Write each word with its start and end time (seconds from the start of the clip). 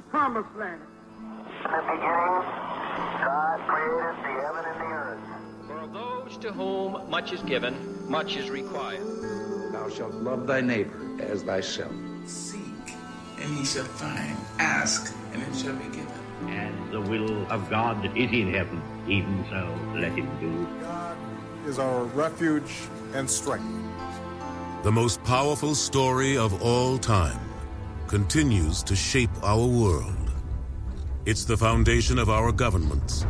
the 0.00 0.08
promised 0.08 0.48
land. 0.56 0.80
In 1.18 1.70
the 1.70 1.82
beginning, 1.82 2.00
God 3.20 3.60
created 3.68 4.16
the 4.24 4.32
heaven 4.40 4.64
and 4.64 4.80
the 4.80 4.94
earth. 4.94 5.20
For 5.66 5.86
those 5.92 6.36
to 6.38 6.52
whom 6.52 7.10
much 7.10 7.32
is 7.32 7.42
given, 7.42 7.74
much 8.08 8.36
is 8.36 8.48
required. 8.48 9.04
Thou 9.72 9.90
shalt 9.90 10.14
love 10.14 10.46
thy 10.46 10.62
neighbor 10.62 10.98
as 11.18 11.42
thyself. 11.42 11.92
Seek, 12.24 12.94
and 13.40 13.58
ye 13.58 13.64
shall 13.64 13.84
find. 13.84 14.38
Ask, 14.58 15.14
and 15.34 15.42
it 15.42 15.54
shall 15.54 15.74
be 15.74 15.84
given. 15.84 16.08
As 16.48 16.72
the 16.92 17.02
will 17.02 17.46
of 17.52 17.68
God 17.68 18.02
that 18.02 18.16
is 18.16 18.32
in 18.32 18.54
heaven, 18.54 18.82
even 19.06 19.44
so 19.50 19.78
let 19.94 20.12
him 20.12 20.30
do. 20.40 20.66
God 20.82 21.18
is 21.66 21.78
our 21.78 22.04
refuge 22.04 22.72
and 23.12 23.28
strength. 23.28 23.68
The 24.82 24.92
most 24.92 25.22
powerful 25.24 25.74
story 25.74 26.38
of 26.38 26.62
all 26.62 26.96
time 26.96 27.49
continues 28.10 28.82
to 28.82 28.96
shape 28.96 29.30
our 29.44 29.64
world. 29.64 30.32
It's 31.26 31.44
the 31.44 31.56
foundation 31.56 32.18
of 32.18 32.28
our 32.28 32.50
governments, 32.50 33.24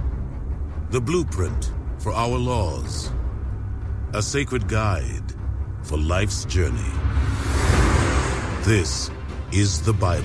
the 0.89 1.03
blueprint 1.03 1.71
for 1.99 2.15
our 2.15 2.39
laws, 2.39 3.13
a 4.15 4.23
sacred 4.23 4.69
guide 4.69 5.35
for 5.83 5.99
life's 5.99 6.47
journey. 6.47 6.93
This 8.63 9.11
is 9.53 9.83
the 9.83 9.93
Bible. 9.93 10.25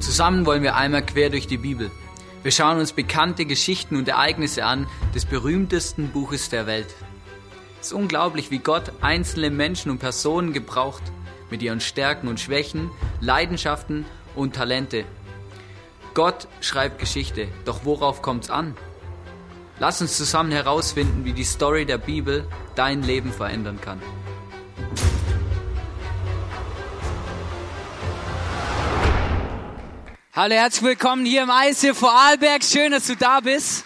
Zusammen 0.00 0.46
wollen 0.46 0.62
wir 0.62 0.74
einmal 0.74 1.04
quer 1.04 1.28
durch 1.28 1.46
die 1.46 1.58
Bibel. 1.58 1.90
Wir 2.42 2.50
schauen 2.50 2.78
uns 2.78 2.92
bekannte 2.94 3.44
Geschichten 3.44 3.96
und 3.96 4.08
Ereignisse 4.08 4.64
an 4.64 4.86
des 5.14 5.26
berühmtesten 5.26 6.08
Buches 6.12 6.48
der 6.48 6.66
Welt. 6.66 6.94
Es 7.84 7.88
ist 7.88 7.98
unglaublich, 7.98 8.50
wie 8.50 8.60
Gott 8.60 8.92
einzelne 9.02 9.50
Menschen 9.50 9.90
und 9.90 9.98
Personen 9.98 10.54
gebraucht, 10.54 11.02
mit 11.50 11.62
ihren 11.62 11.82
Stärken 11.82 12.28
und 12.28 12.40
Schwächen, 12.40 12.90
Leidenschaften 13.20 14.06
und 14.34 14.54
Talente. 14.56 15.04
Gott 16.14 16.48
schreibt 16.62 16.98
Geschichte, 16.98 17.46
doch 17.66 17.84
worauf 17.84 18.22
kommt's 18.22 18.48
an? 18.48 18.74
Lass 19.80 20.00
uns 20.00 20.16
zusammen 20.16 20.50
herausfinden, 20.50 21.26
wie 21.26 21.34
die 21.34 21.44
Story 21.44 21.84
der 21.84 21.98
Bibel 21.98 22.48
dein 22.74 23.02
Leben 23.02 23.34
verändern 23.34 23.78
kann. 23.78 24.00
Hallo, 30.32 30.54
herzlich 30.54 30.84
willkommen 30.84 31.26
hier 31.26 31.42
im 31.42 31.50
Eis 31.50 31.82
hier 31.82 31.94
vor 31.94 32.14
Arlberg. 32.14 32.64
Schön, 32.64 32.92
dass 32.92 33.08
du 33.08 33.14
da 33.14 33.40
bist. 33.40 33.84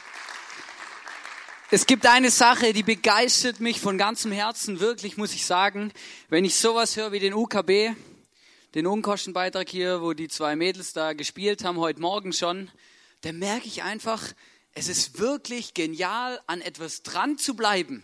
Es 1.71 1.85
gibt 1.85 2.07
eine 2.07 2.31
Sache, 2.31 2.73
die 2.73 2.83
begeistert 2.83 3.61
mich 3.61 3.79
von 3.79 3.99
ganzem 3.99 4.33
Herzen, 4.33 4.81
wirklich, 4.81 5.19
muss 5.19 5.35
ich 5.35 5.45
sagen. 5.45 5.93
Wenn 6.31 6.47
ich 6.47 6.55
sowas 6.55 6.97
höre 6.97 7.13
wie 7.13 7.19
den 7.19 7.35
UKB, 7.35 7.95
den 8.75 8.87
Unkostenbeitrag 8.87 9.69
hier, 9.69 10.01
wo 10.01 10.15
die 10.15 10.29
zwei 10.29 10.57
Mädels 10.57 10.95
da 10.95 11.13
gespielt 11.13 11.65
haben, 11.65 11.77
heute 11.77 12.01
Morgen 12.01 12.33
schon, 12.33 12.71
dann 13.21 13.39
merke 13.39 13.67
ich 13.67 13.83
einfach, 13.83 14.33
es 14.73 14.89
ist 14.89 15.19
wirklich 15.19 15.75
genial, 15.75 16.41
an 16.47 16.63
etwas 16.63 17.03
dran 17.03 17.37
zu 17.37 17.55
bleiben. 17.55 18.03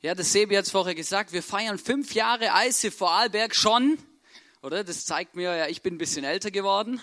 Ja, 0.00 0.14
das 0.14 0.30
Sebi 0.30 0.54
hat 0.54 0.66
es 0.66 0.70
vorher 0.70 0.94
gesagt, 0.94 1.32
wir 1.32 1.42
feiern 1.42 1.76
fünf 1.76 2.14
Jahre 2.14 2.54
Eise 2.54 2.92
vor 2.92 3.10
Arlberg 3.10 3.56
schon, 3.56 3.98
oder? 4.62 4.84
Das 4.84 5.06
zeigt 5.06 5.34
mir, 5.34 5.56
ja, 5.56 5.66
ich 5.66 5.82
bin 5.82 5.94
ein 5.94 5.98
bisschen 5.98 6.22
älter 6.22 6.52
geworden. 6.52 7.00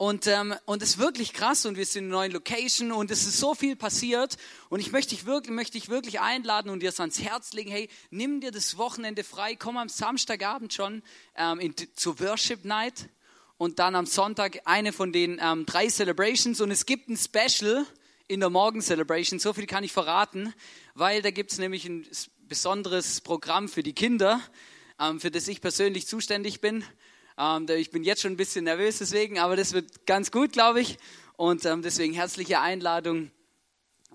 Und, 0.00 0.26
ähm, 0.28 0.54
und 0.64 0.82
es 0.82 0.92
ist 0.92 0.98
wirklich 0.98 1.34
krass 1.34 1.66
und 1.66 1.76
wir 1.76 1.84
sind 1.84 2.04
in 2.04 2.10
einer 2.10 2.20
neuen 2.20 2.32
Location 2.32 2.90
und 2.90 3.10
es 3.10 3.26
ist 3.26 3.38
so 3.38 3.54
viel 3.54 3.76
passiert. 3.76 4.38
Und 4.70 4.80
ich 4.80 4.92
möchte 4.92 5.10
dich 5.10 5.26
wirklich, 5.26 5.54
möchte 5.54 5.72
dich 5.72 5.90
wirklich 5.90 6.20
einladen 6.20 6.70
und 6.70 6.80
dir 6.80 6.88
es 6.88 7.00
ans 7.00 7.20
Herz 7.20 7.52
legen, 7.52 7.70
hey, 7.70 7.90
nimm 8.08 8.40
dir 8.40 8.50
das 8.50 8.78
Wochenende 8.78 9.24
frei, 9.24 9.56
komm 9.56 9.76
am 9.76 9.90
Samstagabend 9.90 10.72
schon 10.72 11.02
ähm, 11.36 11.60
in, 11.60 11.74
zur 11.96 12.18
Worship 12.18 12.64
Night. 12.64 13.10
Und 13.58 13.78
dann 13.78 13.94
am 13.94 14.06
Sonntag 14.06 14.62
eine 14.64 14.94
von 14.94 15.12
den 15.12 15.38
ähm, 15.38 15.66
drei 15.66 15.88
Celebrations. 15.88 16.62
Und 16.62 16.70
es 16.70 16.86
gibt 16.86 17.10
ein 17.10 17.18
Special 17.18 17.84
in 18.26 18.40
der 18.40 18.48
Morgen 18.48 18.80
Celebration, 18.80 19.38
so 19.38 19.52
viel 19.52 19.66
kann 19.66 19.84
ich 19.84 19.92
verraten, 19.92 20.54
weil 20.94 21.20
da 21.20 21.30
gibt 21.30 21.52
es 21.52 21.58
nämlich 21.58 21.84
ein 21.84 22.06
besonderes 22.48 23.20
Programm 23.20 23.68
für 23.68 23.82
die 23.82 23.92
Kinder, 23.92 24.40
ähm, 24.98 25.20
für 25.20 25.30
das 25.30 25.46
ich 25.46 25.60
persönlich 25.60 26.06
zuständig 26.06 26.62
bin. 26.62 26.84
Ähm, 27.40 27.66
ich 27.70 27.90
bin 27.90 28.04
jetzt 28.04 28.20
schon 28.20 28.32
ein 28.32 28.36
bisschen 28.36 28.64
nervös 28.64 28.98
deswegen, 28.98 29.38
aber 29.38 29.56
das 29.56 29.72
wird 29.72 30.06
ganz 30.06 30.30
gut, 30.30 30.52
glaube 30.52 30.82
ich. 30.82 30.98
Und 31.36 31.64
ähm, 31.64 31.80
deswegen 31.80 32.12
herzliche 32.12 32.60
Einladung 32.60 33.30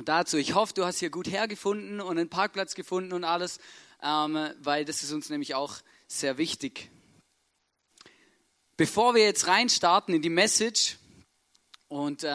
dazu. 0.03 0.37
Ich 0.37 0.53
hoffe, 0.53 0.75
du 0.75 0.85
hast 0.85 0.99
hier 0.99 1.09
gut 1.09 1.27
hergefunden 1.27 2.01
und 2.01 2.19
einen 2.19 2.29
Parkplatz 2.29 2.75
gefunden 2.75 3.13
und 3.13 3.23
alles, 3.23 3.59
ähm, 4.03 4.37
weil 4.61 4.85
das 4.85 5.01
ist 5.01 5.11
uns 5.11 5.29
nämlich 5.31 5.55
auch 5.55 5.77
sehr 6.07 6.37
wichtig. 6.37 6.91
Bevor 8.77 9.15
wir 9.15 9.23
jetzt 9.23 9.47
reinstarten 9.47 10.13
in 10.13 10.21
die 10.21 10.29
Message 10.29 10.97
und, 11.87 12.25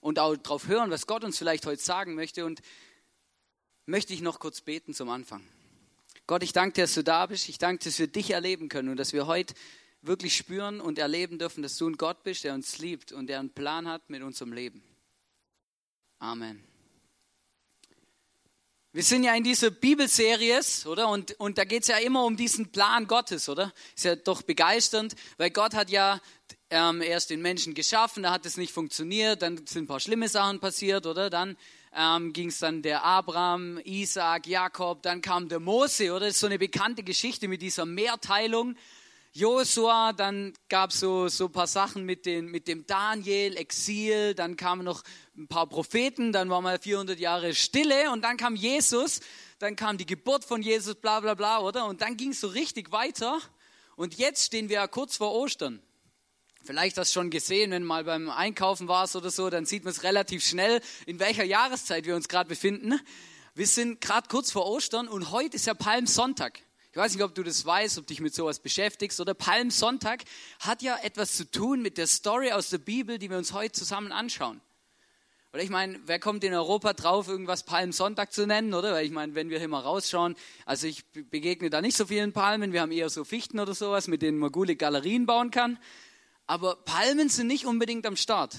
und 0.00 0.18
auch 0.18 0.36
darauf 0.36 0.66
hören, 0.66 0.90
was 0.90 1.06
Gott 1.06 1.22
uns 1.22 1.38
vielleicht 1.38 1.66
heute 1.66 1.80
sagen 1.80 2.16
möchte, 2.16 2.44
und 2.44 2.62
möchte 3.86 4.12
ich 4.12 4.20
noch 4.20 4.40
kurz 4.40 4.60
beten 4.60 4.92
zum 4.92 5.08
Anfang. 5.08 5.40
Gott, 6.26 6.42
ich 6.42 6.52
danke 6.52 6.74
dir, 6.74 6.82
dass 6.82 6.94
du 6.94 7.04
da 7.04 7.26
bist. 7.26 7.48
Ich 7.48 7.58
danke, 7.58 7.84
dass 7.84 8.00
wir 8.00 8.08
dich 8.08 8.32
erleben 8.32 8.68
können 8.68 8.88
und 8.88 8.96
dass 8.96 9.12
wir 9.12 9.28
heute 9.28 9.54
wirklich 10.02 10.36
spüren 10.36 10.80
und 10.80 10.98
erleben 10.98 11.38
dürfen, 11.38 11.62
dass 11.62 11.76
du 11.76 11.88
ein 11.88 11.96
Gott 11.96 12.22
bist, 12.22 12.44
der 12.44 12.54
uns 12.54 12.78
liebt 12.78 13.12
und 13.12 13.26
der 13.26 13.40
einen 13.40 13.50
Plan 13.50 13.88
hat 13.88 14.08
mit 14.08 14.22
unserem 14.22 14.52
Leben. 14.52 14.82
Amen. 16.18 16.64
Wir 18.92 19.02
sind 19.02 19.22
ja 19.22 19.34
in 19.34 19.44
dieser 19.44 19.70
Bibelserie, 19.70 20.60
oder? 20.86 21.08
Und, 21.08 21.38
und 21.38 21.58
da 21.58 21.64
geht 21.64 21.82
es 21.82 21.88
ja 21.88 21.98
immer 21.98 22.24
um 22.24 22.36
diesen 22.36 22.72
Plan 22.72 23.06
Gottes, 23.06 23.48
oder? 23.48 23.72
Ist 23.94 24.04
ja 24.04 24.16
doch 24.16 24.42
begeisternd, 24.42 25.14
weil 25.36 25.50
Gott 25.50 25.74
hat 25.74 25.90
ja 25.90 26.20
ähm, 26.70 27.02
erst 27.02 27.30
den 27.30 27.42
Menschen 27.42 27.74
geschaffen, 27.74 28.22
da 28.22 28.32
hat 28.32 28.46
es 28.46 28.56
nicht 28.56 28.72
funktioniert, 28.72 29.42
dann 29.42 29.58
sind 29.66 29.84
ein 29.84 29.86
paar 29.86 30.00
schlimme 30.00 30.28
Sachen 30.28 30.58
passiert, 30.58 31.06
oder? 31.06 31.30
Dann 31.30 31.56
ähm, 31.94 32.32
ging 32.32 32.48
es 32.48 32.58
dann 32.58 32.82
der 32.82 33.04
Abraham, 33.04 33.78
Isaac, 33.84 34.46
Jakob, 34.46 35.02
dann 35.02 35.20
kam 35.20 35.48
der 35.48 35.60
Mose, 35.60 36.10
oder? 36.10 36.26
Das 36.26 36.34
ist 36.34 36.40
so 36.40 36.46
eine 36.46 36.58
bekannte 36.58 37.02
Geschichte 37.02 37.46
mit 37.46 37.62
dieser 37.62 37.86
Mehrteilung. 37.86 38.74
Josua, 39.38 40.12
dann 40.12 40.52
gab 40.68 40.90
es 40.90 40.98
so, 40.98 41.28
so 41.28 41.44
ein 41.44 41.52
paar 41.52 41.68
Sachen 41.68 42.04
mit, 42.04 42.26
den, 42.26 42.46
mit 42.46 42.66
dem 42.66 42.88
Daniel, 42.88 43.56
Exil, 43.56 44.34
dann 44.34 44.56
kamen 44.56 44.84
noch 44.84 45.04
ein 45.36 45.46
paar 45.46 45.68
Propheten, 45.68 46.32
dann 46.32 46.50
war 46.50 46.60
mal 46.60 46.80
400 46.80 47.20
Jahre 47.20 47.54
Stille 47.54 48.10
und 48.10 48.22
dann 48.22 48.36
kam 48.36 48.56
Jesus, 48.56 49.20
dann 49.60 49.76
kam 49.76 49.96
die 49.96 50.06
Geburt 50.06 50.44
von 50.44 50.60
Jesus, 50.60 50.96
bla 50.96 51.20
bla 51.20 51.34
bla, 51.34 51.60
oder? 51.60 51.86
Und 51.86 52.00
dann 52.00 52.16
ging 52.16 52.30
es 52.30 52.40
so 52.40 52.48
richtig 52.48 52.90
weiter 52.90 53.38
und 53.94 54.18
jetzt 54.18 54.44
stehen 54.44 54.68
wir 54.68 54.74
ja 54.74 54.88
kurz 54.88 55.16
vor 55.16 55.32
Ostern. 55.32 55.80
Vielleicht 56.64 56.98
hast 56.98 57.14
du 57.14 57.20
schon 57.20 57.30
gesehen, 57.30 57.70
wenn 57.70 57.84
mal 57.84 58.02
beim 58.02 58.30
Einkaufen 58.30 58.88
warst 58.88 59.14
oder 59.14 59.30
so, 59.30 59.50
dann 59.50 59.66
sieht 59.66 59.84
man 59.84 59.92
es 59.92 60.02
relativ 60.02 60.44
schnell, 60.44 60.80
in 61.06 61.20
welcher 61.20 61.44
Jahreszeit 61.44 62.06
wir 62.06 62.16
uns 62.16 62.26
gerade 62.26 62.48
befinden. 62.48 62.98
Wir 63.54 63.68
sind 63.68 64.00
gerade 64.00 64.26
kurz 64.28 64.50
vor 64.50 64.66
Ostern 64.66 65.06
und 65.06 65.30
heute 65.30 65.54
ist 65.54 65.66
ja 65.66 65.74
Palmsonntag. 65.74 66.60
Ich 66.90 66.96
weiß 66.96 67.14
nicht, 67.14 67.22
ob 67.22 67.34
du 67.34 67.42
das 67.42 67.64
weißt, 67.66 67.98
ob 67.98 68.06
dich 68.06 68.20
mit 68.20 68.34
sowas 68.34 68.60
beschäftigst. 68.60 69.20
Oder 69.20 69.34
Palmsonntag 69.34 70.24
hat 70.60 70.82
ja 70.82 70.96
etwas 71.02 71.36
zu 71.36 71.50
tun 71.50 71.82
mit 71.82 71.98
der 71.98 72.06
Story 72.06 72.52
aus 72.52 72.70
der 72.70 72.78
Bibel, 72.78 73.18
die 73.18 73.28
wir 73.28 73.36
uns 73.36 73.52
heute 73.52 73.72
zusammen 73.72 74.10
anschauen. 74.10 74.60
Oder 75.52 75.62
ich 75.62 75.70
meine, 75.70 75.98
wer 76.04 76.18
kommt 76.18 76.44
in 76.44 76.52
Europa 76.52 76.92
drauf, 76.92 77.28
irgendwas 77.28 77.62
Palmsonntag 77.62 78.32
zu 78.32 78.46
nennen, 78.46 78.74
oder? 78.74 78.92
Weil 78.92 79.06
ich 79.06 79.12
meine, 79.12 79.34
wenn 79.34 79.48
wir 79.48 79.58
hier 79.58 79.68
mal 79.68 79.80
rausschauen, 79.80 80.34
also 80.66 80.86
ich 80.86 81.04
begegne 81.06 81.70
da 81.70 81.80
nicht 81.80 81.96
so 81.96 82.06
vielen 82.06 82.32
Palmen, 82.32 82.72
wir 82.72 82.82
haben 82.82 82.92
eher 82.92 83.08
so 83.08 83.24
Fichten 83.24 83.58
oder 83.58 83.74
sowas, 83.74 84.08
mit 84.08 84.20
denen 84.20 84.38
man 84.38 84.52
gute 84.52 84.76
Galerien 84.76 85.26
bauen 85.26 85.50
kann. 85.50 85.78
Aber 86.46 86.76
Palmen 86.76 87.28
sind 87.28 87.46
nicht 87.46 87.66
unbedingt 87.66 88.06
am 88.06 88.16
Start. 88.16 88.58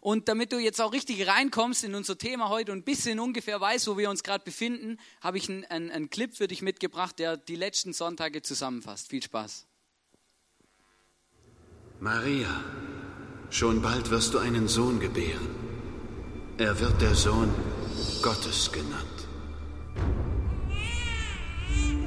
Und 0.00 0.28
damit 0.28 0.52
du 0.52 0.58
jetzt 0.58 0.80
auch 0.80 0.92
richtig 0.92 1.26
reinkommst 1.26 1.84
in 1.84 1.94
unser 1.94 2.16
Thema 2.16 2.48
heute 2.48 2.72
und 2.72 2.78
ein 2.78 2.84
bisschen 2.84 3.20
ungefähr 3.20 3.60
weißt, 3.60 3.86
wo 3.86 3.98
wir 3.98 4.08
uns 4.08 4.22
gerade 4.22 4.42
befinden, 4.44 4.98
habe 5.20 5.36
ich 5.36 5.48
einen, 5.48 5.64
einen, 5.66 5.90
einen 5.90 6.10
Clip 6.10 6.34
für 6.34 6.48
dich 6.48 6.62
mitgebracht, 6.62 7.18
der 7.18 7.36
die 7.36 7.56
letzten 7.56 7.92
Sonntage 7.92 8.40
zusammenfasst. 8.42 9.08
Viel 9.08 9.22
Spaß. 9.22 9.66
Maria, 12.00 12.64
schon 13.50 13.82
bald 13.82 14.10
wirst 14.10 14.32
du 14.32 14.38
einen 14.38 14.68
Sohn 14.68 15.00
gebären. 15.00 15.54
Er 16.56 16.80
wird 16.80 17.00
der 17.02 17.14
Sohn 17.14 17.54
Gottes 18.22 18.72
genannt. 18.72 19.04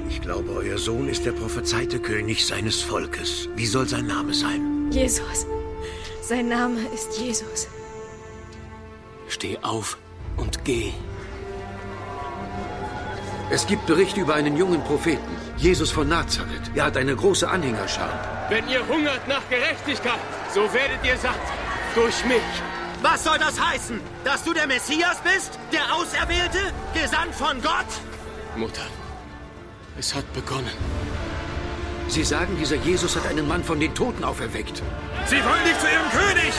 Ich 0.10 0.20
glaube, 0.22 0.52
euer 0.52 0.80
Sohn 0.80 1.10
ist 1.10 1.26
der 1.26 1.34
prophezeite 1.34 2.00
König 2.00 2.46
seines 2.46 2.82
Volkes. 2.82 3.50
Wie 3.56 3.68
soll 3.68 3.88
sein 3.88 4.08
Name 4.08 4.34
sein? 4.34 4.90
Jesus. 4.92 5.46
Sein 6.22 6.48
Name 6.48 6.80
ist 6.94 7.20
Jesus. 7.20 7.68
Steh 9.28 9.58
auf 9.62 9.98
und 10.38 10.64
geh. 10.66 10.94
Es 13.50 13.68
gibt 13.68 13.86
Berichte 13.86 14.22
über 14.22 14.36
einen 14.36 14.58
jungen 14.58 14.84
Propheten, 14.84 15.36
Jesus 15.58 15.92
von 15.92 16.08
Nazareth. 16.08 16.72
Er 16.76 16.86
hat 16.86 16.98
eine 16.98 17.16
große 17.16 17.48
Anhängerschar. 17.48 18.48
Wenn 18.50 18.68
ihr 18.68 18.88
hungert 18.88 19.28
nach 19.28 19.48
Gerechtigkeit, 19.50 20.20
so 20.54 20.62
werdet 20.74 21.04
ihr 21.04 21.18
satt. 21.18 21.40
Durch 21.94 22.26
mich. 22.26 22.42
Was 23.02 23.24
soll 23.24 23.38
das 23.38 23.60
heißen? 23.60 24.00
Dass 24.24 24.44
du 24.44 24.54
der 24.54 24.66
Messias 24.66 25.18
bist? 25.24 25.60
Der 25.72 25.94
Auserwählte? 25.94 26.60
Gesandt 26.94 27.36
von 27.36 27.62
Gott? 27.62 27.92
Mutter, 28.56 28.88
es 30.00 30.16
hat 30.16 30.32
begonnen. 30.34 30.78
Sie 32.08 32.24
sagen, 32.24 32.58
dieser 32.60 32.78
Jesus 32.78 33.16
hat 33.16 33.28
einen 33.28 33.48
Mann 33.48 33.64
von 33.64 33.80
den 33.80 33.94
Toten 33.94 34.24
auferweckt. 34.24 34.82
Sie 35.26 35.44
wollen 35.44 35.64
nicht 35.64 35.80
zu 35.80 35.88
Ihrem 35.88 36.10
König! 36.12 36.54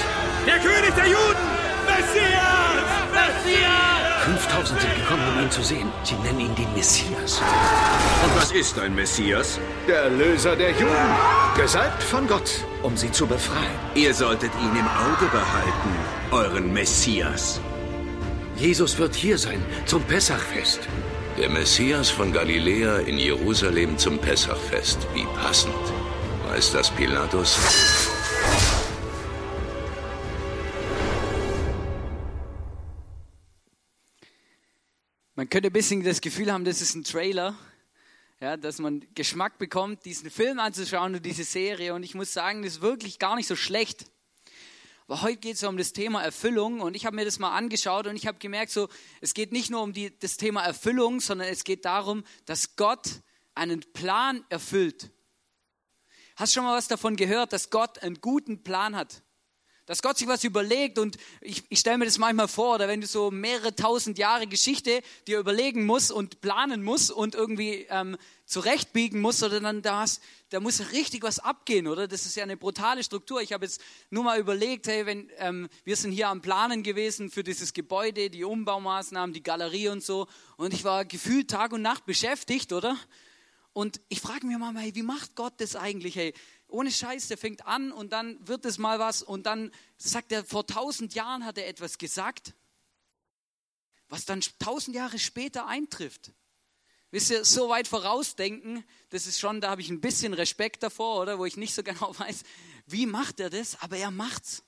Der 0.47 0.59
König 0.59 0.95
der 0.95 1.07
Juden! 1.07 1.74
Messias! 1.87 2.85
Messias! 3.13 4.05
5000 4.25 4.81
sind 4.81 4.95
gekommen, 4.97 5.23
um 5.35 5.43
ihn 5.45 5.51
zu 5.51 5.63
sehen. 5.63 5.93
Sie 6.03 6.15
nennen 6.17 6.41
ihn 6.41 6.55
den 6.55 6.73
Messias. 6.73 7.41
Und 8.25 8.37
was 8.37 8.53
ist 8.53 8.79
ein 8.79 8.95
Messias? 8.95 9.61
Der 9.87 10.05
Erlöser 10.05 10.57
der 10.57 10.71
Juden. 10.71 11.15
Gesalbt 11.57 12.03
von 12.03 12.27
Gott, 12.27 12.51
um 12.83 12.97
sie 12.97 13.13
zu 13.13 13.27
befreien. 13.27 13.79
Ihr 13.95 14.15
solltet 14.15 14.53
ihn 14.63 14.77
im 14.77 14.87
Auge 14.87 15.27
behalten, 15.31 15.91
euren 16.31 16.73
Messias. 16.73 17.61
Jesus 18.57 18.99
wird 18.99 19.15
hier 19.15 19.37
sein, 19.37 19.63
zum 19.85 20.03
Pessachfest. 20.05 20.81
Der 21.37 21.51
Messias 21.51 22.09
von 22.11 22.33
Galiläa 22.33 22.99
in 22.99 23.19
Jerusalem 23.19 23.99
zum 23.99 24.19
Pessachfest. 24.19 24.99
Wie 25.13 25.27
passend. 25.43 25.75
Weiß 26.49 26.73
das 26.73 26.91
Pilatus? 26.91 27.59
Könnte 35.55 35.71
ein 35.71 35.73
bisschen 35.73 36.03
das 36.03 36.21
Gefühl 36.21 36.53
haben, 36.53 36.65
das 36.65 36.81
ist 36.81 36.97
ein 36.97 37.05
Trailer, 37.05 37.55
ja, 38.41 38.57
dass 38.57 38.81
man 38.81 39.07
Geschmack 39.15 39.57
bekommt, 39.57 40.05
diesen 40.05 40.29
Film 40.29 40.59
anzuschauen 40.59 41.15
und 41.15 41.25
diese 41.25 41.45
Serie. 41.45 41.95
Und 41.95 42.03
ich 42.03 42.17
muss 42.17 42.33
sagen, 42.33 42.65
das 42.65 42.73
ist 42.73 42.81
wirklich 42.81 43.21
gar 43.21 43.37
nicht 43.37 43.47
so 43.47 43.55
schlecht. 43.55 44.07
Aber 45.07 45.23
heute 45.23 45.37
geht 45.37 45.55
es 45.55 45.63
um 45.63 45.77
das 45.77 45.93
Thema 45.93 46.25
Erfüllung 46.25 46.81
und 46.81 46.97
ich 46.97 47.07
habe 47.07 47.15
mir 47.15 47.25
das 47.25 47.39
mal 47.39 47.57
angeschaut 47.57 48.09
und 48.09 48.17
ich 48.17 48.27
habe 48.27 48.39
gemerkt, 48.41 48.73
so, 48.73 48.89
es 49.21 49.33
geht 49.33 49.53
nicht 49.53 49.71
nur 49.71 49.83
um 49.83 49.93
die, 49.93 50.19
das 50.19 50.39
Thema 50.39 50.61
Erfüllung, 50.65 51.21
sondern 51.21 51.47
es 51.47 51.63
geht 51.63 51.85
darum, 51.85 52.25
dass 52.47 52.75
Gott 52.75 53.21
einen 53.55 53.81
Plan 53.93 54.45
erfüllt. 54.49 55.13
Hast 56.35 56.53
du 56.53 56.55
schon 56.59 56.65
mal 56.65 56.77
was 56.77 56.89
davon 56.89 57.15
gehört, 57.15 57.53
dass 57.53 57.71
Gott 57.71 58.01
einen 58.01 58.21
guten 58.21 58.65
Plan 58.65 58.97
hat? 58.97 59.23
Dass 59.87 60.01
Gott 60.01 60.17
sich 60.17 60.27
was 60.27 60.45
überlegt 60.45 60.99
und 60.99 61.19
ich, 61.43 61.63
ich 61.69 61.79
stelle 61.79 61.99
mir 61.99 62.07
das 62.07 62.17
manchmal 62.17 62.49
vor, 62.49 62.77
oder 62.77 62.89
wenn 62.89 63.03
du 63.03 63.07
so 63.07 63.31
mehrere 63.31 63.77
tausend 63.77 64.17
Jahre 64.17 64.47
Geschichte 64.47 65.03
dir 65.27 65.39
überlegen 65.39 65.85
musst 65.85 66.11
und 66.11 66.41
planen 66.41 66.83
musst 66.83 67.11
und 67.11 67.35
irgendwie 67.35 67.87
ähm, 67.91 68.17
zurechtbiegen 68.47 69.21
musst, 69.21 69.43
oder 69.43 69.61
dann 69.61 69.83
da, 69.83 70.01
hast, 70.01 70.23
da 70.49 70.61
muss 70.61 70.93
richtig 70.93 71.23
was 71.23 71.39
abgehen, 71.39 71.87
oder? 71.87 72.09
Das 72.09 72.25
ist 72.25 72.35
ja 72.35 72.45
eine 72.45 72.57
brutale 72.57 73.05
Struktur. 73.05 73.43
Ich 73.43 73.53
habe 73.53 73.67
jetzt 73.67 73.83
nur 74.09 74.25
mal 74.25 74.39
überlegt, 74.39 74.87
hey, 74.87 75.05
wenn 75.05 75.31
ähm, 75.37 75.69
wir 75.85 75.97
sind 75.97 76.13
hier 76.13 76.29
am 76.29 76.41
Planen 76.41 76.83
gewesen 76.83 77.31
für 77.31 77.43
dieses 77.43 77.75
Gebäude, 77.75 78.31
die 78.31 78.45
Umbaumaßnahmen, 78.45 79.35
die 79.35 79.43
Galerie 79.43 79.89
und 79.89 80.03
so, 80.03 80.29
und 80.57 80.73
ich 80.73 80.85
war 80.85 81.05
gefühlt 81.05 81.51
Tag 81.51 81.73
und 81.73 81.83
Nacht 81.83 82.07
beschäftigt, 82.07 82.73
oder? 82.73 82.97
Und 83.75 84.01
ich 84.09 84.21
frage 84.21 84.47
mich 84.47 84.57
mal, 84.57 84.73
hey, 84.77 84.95
wie 84.95 85.03
macht 85.03 85.35
Gott 85.35 85.55
das 85.59 85.75
eigentlich? 85.75 86.15
Hey, 86.15 86.33
ohne 86.75 86.91
Scheiß, 86.91 87.29
der 87.29 87.39
fängt 87.39 87.67
an 87.67 87.93
und 87.93 88.13
dann 88.13 88.37
wird 88.47 88.65
es 88.65 88.79
mal 88.79 88.99
was 88.99 89.23
und 89.23 89.47
dann 89.47 89.71
sagt 89.97 90.33
er, 90.33 90.45
vor 90.45 90.67
tausend 90.67 91.15
Jahren 91.15 91.45
hat 91.45 91.57
er 91.57 91.69
etwas 91.69 91.99
gesagt, 91.99 92.53
was 94.09 94.25
dann 94.25 94.41
tausend 94.59 94.97
Jahre 94.97 95.19
später 95.19 95.67
eintrifft. 95.67 96.33
Wisst 97.13 97.31
ihr, 97.31 97.45
so 97.45 97.69
weit 97.69 97.87
vorausdenken, 97.87 98.85
das 99.11 99.29
ist 99.29 99.39
schon, 99.39 99.61
da 99.61 99.71
habe 99.71 99.83
ich 99.83 99.89
ein 99.89 100.01
bisschen 100.01 100.35
Respekt 100.35 100.83
davor, 100.83 101.21
oder? 101.21 101.39
Wo 101.39 101.45
ich 101.45 101.57
nicht 101.57 101.75
so 101.75 101.83
genau 101.85 102.13
weiß, 102.19 102.43
wie 102.87 103.07
macht 103.07 103.39
er 103.39 103.51
das, 103.51 103.81
aber 103.81 103.97
er 103.97 104.11
macht's. 104.11 104.65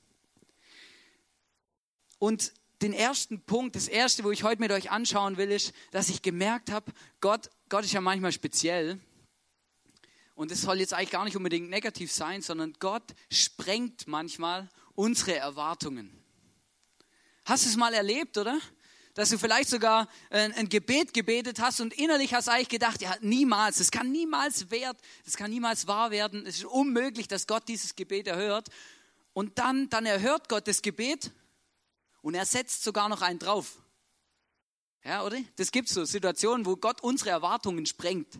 Und 2.18 2.52
den 2.82 2.92
ersten 2.92 3.40
Punkt, 3.40 3.74
das 3.74 3.88
erste, 3.88 4.22
wo 4.22 4.30
ich 4.30 4.44
heute 4.44 4.60
mit 4.60 4.70
euch 4.70 4.92
anschauen 4.92 5.38
will, 5.38 5.50
ist, 5.50 5.72
dass 5.90 6.08
ich 6.08 6.22
gemerkt 6.22 6.70
habe, 6.70 6.92
Gott, 7.20 7.50
Gott 7.68 7.84
ist 7.84 7.92
ja 7.92 8.00
manchmal 8.00 8.32
speziell. 8.32 9.00
Und 10.36 10.52
es 10.52 10.60
soll 10.60 10.80
jetzt 10.80 10.92
eigentlich 10.92 11.10
gar 11.10 11.24
nicht 11.24 11.36
unbedingt 11.36 11.70
negativ 11.70 12.12
sein, 12.12 12.42
sondern 12.42 12.74
Gott 12.78 13.14
sprengt 13.32 14.06
manchmal 14.06 14.68
unsere 14.94 15.34
Erwartungen. 15.34 16.12
Hast 17.46 17.64
du 17.64 17.70
es 17.70 17.76
mal 17.76 17.94
erlebt, 17.94 18.36
oder? 18.36 18.60
Dass 19.14 19.30
du 19.30 19.38
vielleicht 19.38 19.70
sogar 19.70 20.08
ein, 20.28 20.68
Gebet 20.68 21.14
gebetet 21.14 21.58
hast 21.58 21.80
und 21.80 21.94
innerlich 21.94 22.34
hast 22.34 22.50
eigentlich 22.50 22.68
gedacht, 22.68 23.00
ja, 23.00 23.16
niemals, 23.22 23.80
es 23.80 23.90
kann 23.90 24.12
niemals 24.12 24.70
wert, 24.70 24.98
es 25.24 25.38
kann 25.38 25.50
niemals 25.50 25.86
wahr 25.86 26.10
werden, 26.10 26.44
es 26.44 26.58
ist 26.58 26.64
unmöglich, 26.66 27.28
dass 27.28 27.46
Gott 27.46 27.66
dieses 27.66 27.96
Gebet 27.96 28.26
erhört. 28.26 28.68
Und 29.32 29.58
dann, 29.58 29.88
dann 29.88 30.04
erhört 30.04 30.50
Gott 30.50 30.68
das 30.68 30.82
Gebet 30.82 31.30
und 32.20 32.34
er 32.34 32.44
setzt 32.44 32.84
sogar 32.84 33.08
noch 33.08 33.22
einen 33.22 33.38
drauf. 33.38 33.78
Ja, 35.02 35.24
oder? 35.24 35.38
Das 35.56 35.72
gibt 35.72 35.88
so 35.88 36.04
Situationen, 36.04 36.66
wo 36.66 36.76
Gott 36.76 37.00
unsere 37.00 37.30
Erwartungen 37.30 37.86
sprengt. 37.86 38.38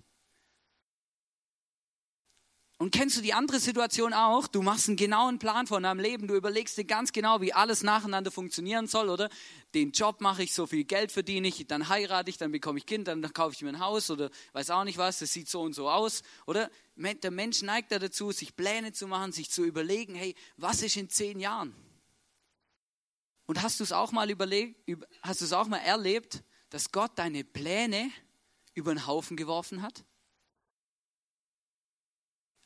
Und 2.79 2.91
kennst 2.91 3.17
du 3.17 3.23
die 3.23 3.33
andere 3.33 3.59
Situation 3.59 4.13
auch? 4.13 4.47
Du 4.49 4.61
machst 4.61 4.89
einen 4.89 4.99
genauen 4.99 5.39
Plan 5.39 5.67
von 5.67 5.83
deinem 5.83 5.99
Leben. 5.99 6.29
Du 6.29 6.35
überlegst 6.35 6.77
dir 6.77 6.85
ganz 6.85 7.11
genau, 7.13 7.41
wie 7.41 7.55
alles 7.55 7.83
nacheinander 7.83 8.31
funktionieren 8.31 8.87
soll, 8.87 9.09
oder? 9.09 9.31
Den 9.75 9.93
Job 9.93 10.21
mache 10.21 10.43
ich, 10.43 10.53
so 10.53 10.67
viel 10.67 10.85
Geld 10.85 11.11
verdiene 11.11 11.49
ich, 11.49 11.67
dann 11.67 11.89
heirate 11.89 12.29
ich, 12.29 12.37
dann 12.37 12.53
bekomme 12.53 12.79
ich 12.79 12.85
Kind, 12.85 13.09
dann 13.09 13.23
kaufe 13.33 13.55
ich 13.55 13.63
mir 13.63 13.71
ein 13.71 13.81
Haus 13.81 14.11
oder 14.11 14.31
weiß 14.53 14.69
auch 14.71 14.85
nicht 14.85 14.99
was. 14.99 15.21
Das 15.21 15.33
sieht 15.33 15.49
so 15.49 15.63
und 15.63 15.73
so 15.73 15.89
aus, 15.89 16.23
oder? 16.45 16.71
Der 16.97 17.31
Mensch 17.31 17.63
neigt 17.63 17.93
ja 17.93 17.99
dazu, 17.99 18.31
sich 18.31 18.57
Pläne 18.57 18.93
zu 18.93 19.07
machen, 19.07 19.33
sich 19.33 19.51
zu 19.51 19.65
überlegen, 19.65 20.15
hey, 20.15 20.35
was 20.59 20.83
ist 20.83 20.97
in 20.97 21.09
zehn 21.09 21.41
Jahren? 21.41 21.75
Und 23.47 23.63
hast 23.63 23.81
du 23.81 23.85
es 23.85 23.93
auch 23.93 24.13
mal 24.13 24.31
überlegt, 24.31 24.77
hast 25.23 25.41
du 25.41 25.47
es 25.47 25.53
auch 25.55 25.67
mal 25.67 25.79
erlebt, 25.79 26.43
dass 26.69 26.93
Gott 26.93 27.13
deine 27.15 27.43
Pläne 27.43 28.11
über 28.75 28.93
den 28.93 29.07
Haufen 29.07 29.39
geworfen 29.39 29.81
hat? 29.81 30.05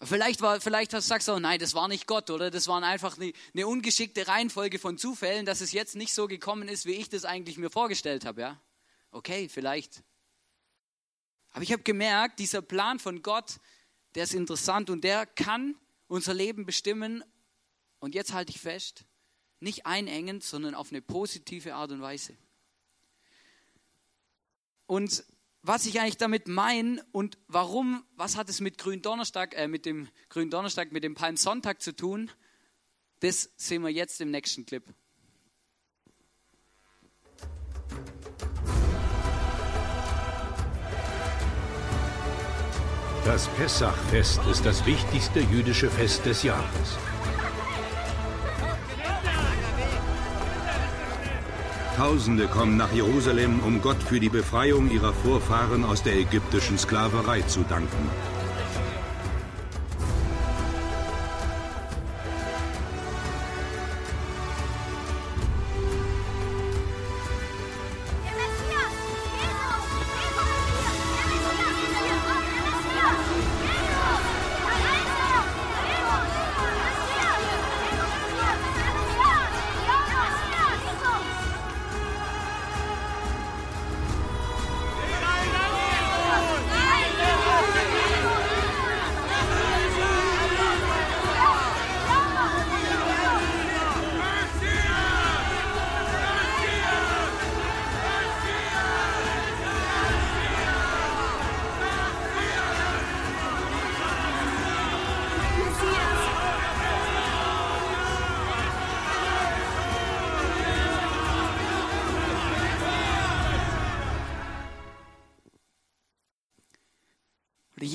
Vielleicht, 0.03 0.41
war, 0.41 0.61
vielleicht 0.63 0.93
sagst 0.93 1.29
du, 1.29 1.39
nein, 1.39 1.59
das 1.59 1.75
war 1.75 1.87
nicht 1.87 2.07
Gott, 2.07 2.31
oder? 2.31 2.51
Das 2.51 2.69
war 2.69 2.83
einfach 2.83 3.19
eine, 3.19 3.33
eine, 3.53 3.67
ungeschickte 3.67 4.27
Reihenfolge 4.27 4.79
von 4.79 4.97
Zufällen, 4.97 5.45
dass 5.45 5.61
es 5.61 5.73
jetzt 5.73 5.95
nicht 5.95 6.15
so 6.15 6.27
gekommen 6.27 6.69
ist, 6.69 6.87
wie 6.87 6.93
ich 6.95 7.11
das 7.11 7.27
eigentlich 7.27 7.59
mir 7.59 7.69
vorgestellt 7.69 8.25
habe, 8.25 8.41
ja? 8.41 8.61
Okay, 9.11 9.49
vielleicht. 9.51 10.03
Aber 11.51 11.63
ich 11.63 11.73
habe 11.73 11.83
gemerkt, 11.83 12.39
dieser 12.39 12.63
Plan 12.63 12.99
von 12.99 13.23
Gott, 13.23 13.59
der 14.15 14.25
ist 14.25 14.33
interessant 14.33 14.89
und 14.89 15.05
der 15.05 15.27
kann 15.27 15.77
unser 16.07 16.33
Leben 16.33 16.65
bestimmen. 16.65 17.23
Und 17.99 18.15
jetzt 18.15 18.33
halte 18.33 18.53
ich 18.53 18.61
fest, 18.61 19.05
nicht 19.59 19.85
einengend, 19.85 20.43
sondern 20.43 20.75
auf 20.75 20.91
eine 20.91 21.03
positive 21.03 21.75
Art 21.75 21.93
und 21.93 22.01
Weise. 22.01 22.37
Und 24.87 25.25
was 25.63 25.87
ich 25.87 26.01
eigentlich 26.01 26.17
damit 26.17 26.49
meine 26.49 27.05
und 27.13 27.39
warum, 27.49 28.05
was 28.17 28.37
hat 28.37 28.49
es 28.49 28.61
mit 28.61 28.79
Gründonnerstag, 28.79 29.55
äh, 29.57 29.69
mit 29.69 29.85
dem 29.87 30.09
Gründonnerstag, 30.29 30.93
mit 30.93 31.05
dem 31.05 31.15
Palmsonntag 31.15 31.83
zu 31.83 31.95
tun, 31.95 32.31
das 33.21 33.51
sehen 33.57 33.83
wir 33.83 33.91
jetzt 33.91 34.21
im 34.21 34.31
nächsten 34.31 34.65
Clip. 34.65 34.85
Das 43.25 43.49
Pessachfest 43.49 44.41
ist 44.51 44.65
das 44.65 44.87
wichtigste 44.87 45.41
jüdische 45.41 45.91
Fest 45.91 46.25
des 46.25 46.43
Jahres. 46.43 47.10
Tausende 51.97 52.47
kommen 52.47 52.77
nach 52.77 52.93
Jerusalem, 52.93 53.61
um 53.61 53.83
Gott 53.83 54.03
für 54.03 54.21
die 54.21 54.29
Befreiung 54.29 54.91
ihrer 54.91 55.13
Vorfahren 55.13 55.85
aus 55.85 56.03
der 56.03 56.17
ägyptischen 56.17 56.79
Sklaverei 56.79 57.43
zu 57.43 57.61
danken. 57.69 58.09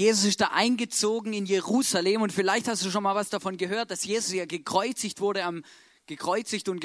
Jesus 0.05 0.25
ist 0.25 0.39
da 0.39 0.50
eingezogen 0.50 1.33
in 1.33 1.47
Jerusalem 1.47 2.21
und 2.21 2.31
vielleicht 2.31 2.67
hast 2.67 2.85
du 2.85 2.91
schon 2.91 3.01
mal 3.01 3.15
was 3.15 3.31
davon 3.31 3.57
gehört, 3.57 3.89
dass 3.89 4.05
Jesus 4.05 4.33
ja 4.33 4.45
gekreuzigt 4.45 5.19
wurde, 5.19 5.43
am, 5.43 5.63
gekreuzigt 6.05 6.69
und 6.69 6.83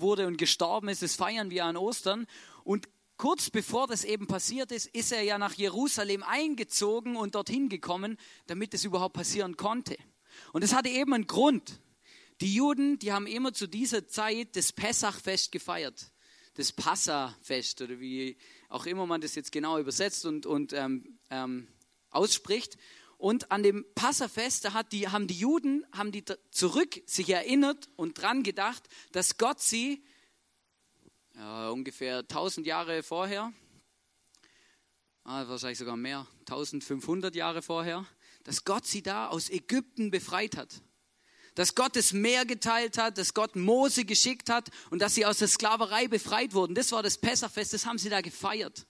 wurde 0.00 0.26
und 0.26 0.38
gestorben 0.38 0.88
ist. 0.88 1.00
Das 1.00 1.14
feiern 1.14 1.50
wir 1.50 1.66
an 1.66 1.76
Ostern. 1.76 2.26
Und 2.64 2.88
kurz 3.16 3.50
bevor 3.50 3.86
das 3.86 4.02
eben 4.02 4.26
passiert 4.26 4.72
ist, 4.72 4.86
ist 4.86 5.12
er 5.12 5.22
ja 5.22 5.38
nach 5.38 5.54
Jerusalem 5.54 6.24
eingezogen 6.24 7.14
und 7.14 7.36
dorthin 7.36 7.68
gekommen, 7.68 8.18
damit 8.48 8.74
es 8.74 8.84
überhaupt 8.84 9.14
passieren 9.14 9.56
konnte. 9.56 9.96
Und 10.52 10.64
es 10.64 10.74
hatte 10.74 10.88
eben 10.88 11.14
einen 11.14 11.28
Grund. 11.28 11.78
Die 12.40 12.52
Juden, 12.52 12.98
die 12.98 13.12
haben 13.12 13.28
immer 13.28 13.52
zu 13.52 13.68
dieser 13.68 14.08
Zeit 14.08 14.56
das 14.56 14.72
Pessachfest 14.72 15.52
gefeiert. 15.52 16.10
Das 16.54 16.72
Passafest 16.72 17.82
oder 17.82 18.00
wie 18.00 18.36
auch 18.68 18.84
immer 18.86 19.06
man 19.06 19.20
das 19.20 19.36
jetzt 19.36 19.52
genau 19.52 19.78
übersetzt 19.78 20.26
und, 20.26 20.44
und 20.44 20.72
ähm, 20.72 21.20
ähm, 21.30 21.68
ausspricht. 22.10 22.76
Und 23.18 23.50
an 23.50 23.64
dem 23.64 23.84
Passafest, 23.96 24.64
da 24.64 24.72
hat 24.72 24.92
die, 24.92 25.08
haben 25.08 25.26
die 25.26 25.38
Juden 25.38 25.84
haben 25.92 26.12
die 26.12 26.24
zurück 26.52 27.02
sich 27.06 27.28
erinnert 27.30 27.88
und 27.96 28.20
dran 28.20 28.44
gedacht, 28.44 28.88
dass 29.10 29.38
Gott 29.38 29.60
sie 29.60 30.04
ja, 31.34 31.70
ungefähr 31.70 32.18
1000 32.18 32.66
Jahre 32.66 33.02
vorher, 33.02 33.52
ah, 35.24 35.46
wahrscheinlich 35.48 35.78
sogar 35.78 35.96
mehr, 35.96 36.26
1500 36.40 37.34
Jahre 37.34 37.60
vorher, 37.60 38.06
dass 38.44 38.64
Gott 38.64 38.86
sie 38.86 39.02
da 39.02 39.28
aus 39.28 39.50
Ägypten 39.50 40.10
befreit 40.10 40.56
hat. 40.56 40.82
Dass 41.54 41.74
Gott 41.74 41.96
das 41.96 42.12
Meer 42.12 42.46
geteilt 42.46 42.98
hat, 42.98 43.18
dass 43.18 43.34
Gott 43.34 43.56
Mose 43.56 44.04
geschickt 44.04 44.48
hat 44.48 44.70
und 44.90 45.02
dass 45.02 45.16
sie 45.16 45.26
aus 45.26 45.38
der 45.38 45.48
Sklaverei 45.48 46.06
befreit 46.06 46.54
wurden. 46.54 46.76
Das 46.76 46.92
war 46.92 47.02
das 47.02 47.18
Pessachfest, 47.18 47.72
das 47.72 47.84
haben 47.84 47.98
sie 47.98 48.10
da 48.10 48.20
gefeiert 48.20 48.86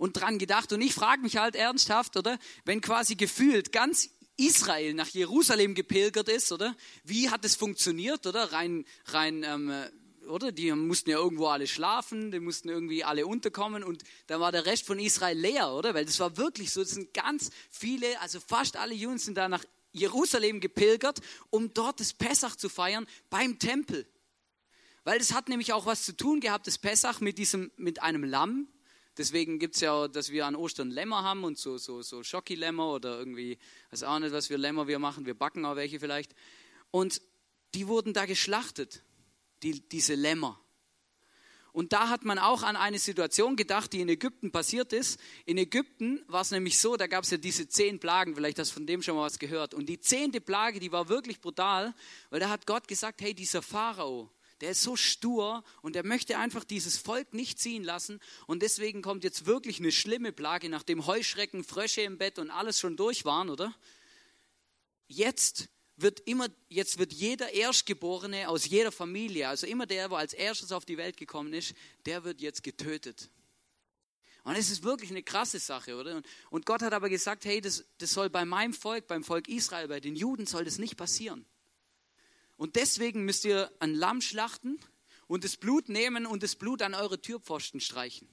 und 0.00 0.14
dran 0.14 0.38
gedacht. 0.38 0.72
Und 0.72 0.80
ich 0.80 0.94
frage 0.94 1.20
mich 1.20 1.36
halt 1.36 1.54
ernsthaft, 1.54 2.16
oder? 2.16 2.38
Wenn 2.64 2.80
quasi 2.80 3.16
gefühlt 3.16 3.70
ganz 3.70 4.08
Israel 4.38 4.94
nach 4.94 5.08
Jerusalem 5.08 5.74
gepilgert 5.74 6.30
ist, 6.30 6.50
oder? 6.52 6.74
Wie 7.04 7.28
hat 7.28 7.44
es 7.44 7.54
funktioniert, 7.54 8.26
oder? 8.26 8.50
Rein, 8.50 8.86
rein, 9.08 9.44
ähm, 9.44 9.70
oder? 10.26 10.52
Die 10.52 10.72
mussten 10.72 11.10
ja 11.10 11.18
irgendwo 11.18 11.48
alle 11.48 11.66
schlafen, 11.66 12.30
die 12.30 12.40
mussten 12.40 12.70
irgendwie 12.70 13.04
alle 13.04 13.26
unterkommen 13.26 13.84
und 13.84 14.02
dann 14.26 14.40
war 14.40 14.50
der 14.52 14.64
Rest 14.64 14.86
von 14.86 14.98
Israel 14.98 15.38
leer, 15.38 15.70
oder? 15.74 15.92
Weil 15.92 16.06
das 16.06 16.18
war 16.18 16.38
wirklich 16.38 16.70
so, 16.72 16.80
das 16.80 16.92
sind 16.92 17.12
ganz 17.12 17.50
viele, 17.70 18.18
also 18.22 18.40
fast 18.40 18.78
alle 18.78 18.94
Juden 18.94 19.18
sind 19.18 19.36
da 19.36 19.50
nach 19.50 19.64
Jerusalem 19.92 20.60
gepilgert, 20.60 21.20
um 21.50 21.74
dort 21.74 22.00
das 22.00 22.14
Pessach 22.14 22.56
zu 22.56 22.70
feiern 22.70 23.06
beim 23.28 23.58
Tempel. 23.58 24.06
Weil 25.04 25.18
das 25.18 25.34
hat 25.34 25.50
nämlich 25.50 25.74
auch 25.74 25.84
was 25.84 26.06
zu 26.06 26.16
tun 26.16 26.40
gehabt, 26.40 26.66
das 26.66 26.78
Pessach 26.78 27.20
mit 27.20 27.36
diesem, 27.36 27.70
mit 27.76 28.00
einem 28.00 28.24
Lamm, 28.24 28.66
Deswegen 29.20 29.58
gibt 29.58 29.74
es 29.74 29.82
ja, 29.82 30.08
dass 30.08 30.30
wir 30.30 30.46
an 30.46 30.56
Ostern 30.56 30.90
Lämmer 30.90 31.22
haben 31.22 31.44
und 31.44 31.58
so, 31.58 31.76
so, 31.76 32.00
so 32.00 32.22
Schocki-Lämmer 32.22 32.90
oder 32.90 33.18
irgendwie, 33.18 33.58
weiß 33.90 34.04
auch 34.04 34.18
nicht, 34.18 34.32
was 34.32 34.46
für 34.46 34.56
Lämmer 34.56 34.88
wir 34.88 34.98
machen, 34.98 35.26
wir 35.26 35.34
backen 35.34 35.66
auch 35.66 35.76
welche 35.76 36.00
vielleicht. 36.00 36.34
Und 36.90 37.20
die 37.74 37.86
wurden 37.86 38.14
da 38.14 38.24
geschlachtet, 38.24 39.02
die, 39.62 39.86
diese 39.86 40.14
Lämmer. 40.14 40.58
Und 41.74 41.92
da 41.92 42.08
hat 42.08 42.24
man 42.24 42.38
auch 42.38 42.62
an 42.62 42.76
eine 42.76 42.98
Situation 42.98 43.56
gedacht, 43.56 43.92
die 43.92 44.00
in 44.00 44.08
Ägypten 44.08 44.52
passiert 44.52 44.94
ist. 44.94 45.20
In 45.44 45.58
Ägypten 45.58 46.24
war 46.26 46.40
es 46.40 46.50
nämlich 46.50 46.78
so, 46.78 46.96
da 46.96 47.06
gab 47.06 47.24
es 47.24 47.30
ja 47.30 47.36
diese 47.36 47.68
zehn 47.68 48.00
Plagen, 48.00 48.34
vielleicht 48.34 48.58
hast 48.58 48.70
du 48.70 48.74
von 48.76 48.86
dem 48.86 49.02
schon 49.02 49.16
mal 49.16 49.26
was 49.26 49.38
gehört. 49.38 49.74
Und 49.74 49.90
die 49.90 50.00
zehnte 50.00 50.40
Plage, 50.40 50.80
die 50.80 50.92
war 50.92 51.10
wirklich 51.10 51.42
brutal, 51.42 51.94
weil 52.30 52.40
da 52.40 52.48
hat 52.48 52.66
Gott 52.66 52.88
gesagt, 52.88 53.20
hey, 53.20 53.34
dieser 53.34 53.60
Pharao, 53.60 54.30
der 54.60 54.70
ist 54.70 54.82
so 54.82 54.96
stur 54.96 55.64
und 55.82 55.94
der 55.94 56.04
möchte 56.04 56.38
einfach 56.38 56.64
dieses 56.64 56.98
Volk 56.98 57.32
nicht 57.34 57.58
ziehen 57.58 57.84
lassen. 57.84 58.20
Und 58.46 58.62
deswegen 58.62 59.02
kommt 59.02 59.24
jetzt 59.24 59.46
wirklich 59.46 59.78
eine 59.78 59.92
schlimme 59.92 60.32
Plage, 60.32 60.68
nachdem 60.68 61.06
Heuschrecken, 61.06 61.64
Frösche 61.64 62.02
im 62.02 62.18
Bett 62.18 62.38
und 62.38 62.50
alles 62.50 62.78
schon 62.78 62.96
durch 62.96 63.24
waren, 63.24 63.48
oder? 63.48 63.74
Jetzt 65.08 65.68
wird 65.96 66.20
immer, 66.20 66.48
jetzt 66.68 66.98
wird 66.98 67.12
jeder 67.12 67.52
Erstgeborene 67.52 68.48
aus 68.48 68.66
jeder 68.66 68.92
Familie, 68.92 69.48
also 69.48 69.66
immer 69.66 69.86
der, 69.86 70.08
der 70.08 70.18
als 70.18 70.32
erstes 70.32 70.72
auf 70.72 70.84
die 70.84 70.96
Welt 70.96 71.16
gekommen 71.16 71.52
ist, 71.52 71.74
der 72.06 72.24
wird 72.24 72.40
jetzt 72.40 72.62
getötet. 72.62 73.30
Und 74.44 74.56
es 74.56 74.70
ist 74.70 74.82
wirklich 74.82 75.10
eine 75.10 75.22
krasse 75.22 75.58
Sache, 75.58 75.96
oder? 75.96 76.22
Und 76.48 76.64
Gott 76.64 76.82
hat 76.82 76.94
aber 76.94 77.08
gesagt, 77.08 77.44
hey, 77.44 77.60
das, 77.60 77.84
das 77.98 78.12
soll 78.12 78.30
bei 78.30 78.44
meinem 78.44 78.72
Volk, 78.72 79.06
beim 79.06 79.22
Volk 79.22 79.48
Israel, 79.48 79.88
bei 79.88 80.00
den 80.00 80.16
Juden 80.16 80.46
soll 80.46 80.64
das 80.64 80.78
nicht 80.78 80.96
passieren. 80.96 81.44
Und 82.60 82.76
deswegen 82.76 83.24
müsst 83.24 83.46
ihr 83.46 83.72
ein 83.78 83.94
Lamm 83.94 84.20
schlachten 84.20 84.78
und 85.28 85.44
das 85.44 85.56
Blut 85.56 85.88
nehmen 85.88 86.26
und 86.26 86.42
das 86.42 86.56
Blut 86.56 86.82
an 86.82 86.92
eure 86.92 87.18
Türpfosten 87.18 87.80
streichen. 87.80 88.28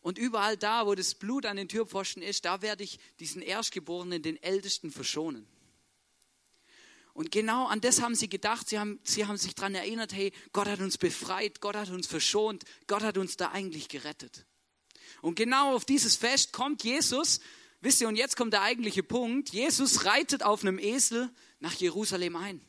Und 0.00 0.16
überall 0.16 0.56
da, 0.56 0.86
wo 0.86 0.94
das 0.94 1.14
Blut 1.14 1.44
an 1.44 1.58
den 1.58 1.68
Türpfosten 1.68 2.22
ist, 2.22 2.46
da 2.46 2.62
werde 2.62 2.84
ich 2.84 2.98
diesen 3.20 3.42
Erstgeborenen, 3.42 4.22
den 4.22 4.42
Ältesten, 4.42 4.90
verschonen. 4.90 5.46
Und 7.12 7.30
genau 7.30 7.66
an 7.66 7.82
das 7.82 8.00
haben 8.00 8.14
sie 8.14 8.30
gedacht. 8.30 8.70
Sie 8.70 8.78
haben, 8.78 8.98
sie 9.04 9.26
haben 9.26 9.36
sich 9.36 9.54
daran 9.54 9.74
erinnert, 9.74 10.14
hey, 10.14 10.32
Gott 10.54 10.66
hat 10.66 10.80
uns 10.80 10.96
befreit, 10.96 11.60
Gott 11.60 11.76
hat 11.76 11.90
uns 11.90 12.06
verschont, 12.06 12.64
Gott 12.86 13.02
hat 13.02 13.18
uns 13.18 13.36
da 13.36 13.50
eigentlich 13.50 13.90
gerettet. 13.90 14.46
Und 15.20 15.34
genau 15.34 15.76
auf 15.76 15.84
dieses 15.84 16.16
Fest 16.16 16.54
kommt 16.54 16.82
Jesus. 16.82 17.40
Wisst 17.82 18.00
ihr, 18.00 18.08
und 18.08 18.16
jetzt 18.16 18.38
kommt 18.38 18.54
der 18.54 18.62
eigentliche 18.62 19.02
Punkt. 19.02 19.50
Jesus 19.50 20.06
reitet 20.06 20.42
auf 20.42 20.62
einem 20.62 20.78
Esel 20.78 21.28
nach 21.60 21.74
Jerusalem 21.74 22.36
ein. 22.36 22.64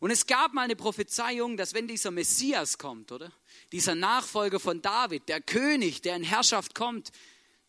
Und 0.00 0.10
es 0.10 0.26
gab 0.26 0.54
mal 0.54 0.62
eine 0.62 0.76
Prophezeiung, 0.76 1.58
dass 1.58 1.74
wenn 1.74 1.86
dieser 1.86 2.10
Messias 2.10 2.78
kommt, 2.78 3.12
oder? 3.12 3.30
Dieser 3.70 3.94
Nachfolger 3.94 4.58
von 4.58 4.80
David, 4.80 5.28
der 5.28 5.42
König, 5.42 6.00
der 6.00 6.16
in 6.16 6.24
Herrschaft 6.24 6.74
kommt, 6.74 7.12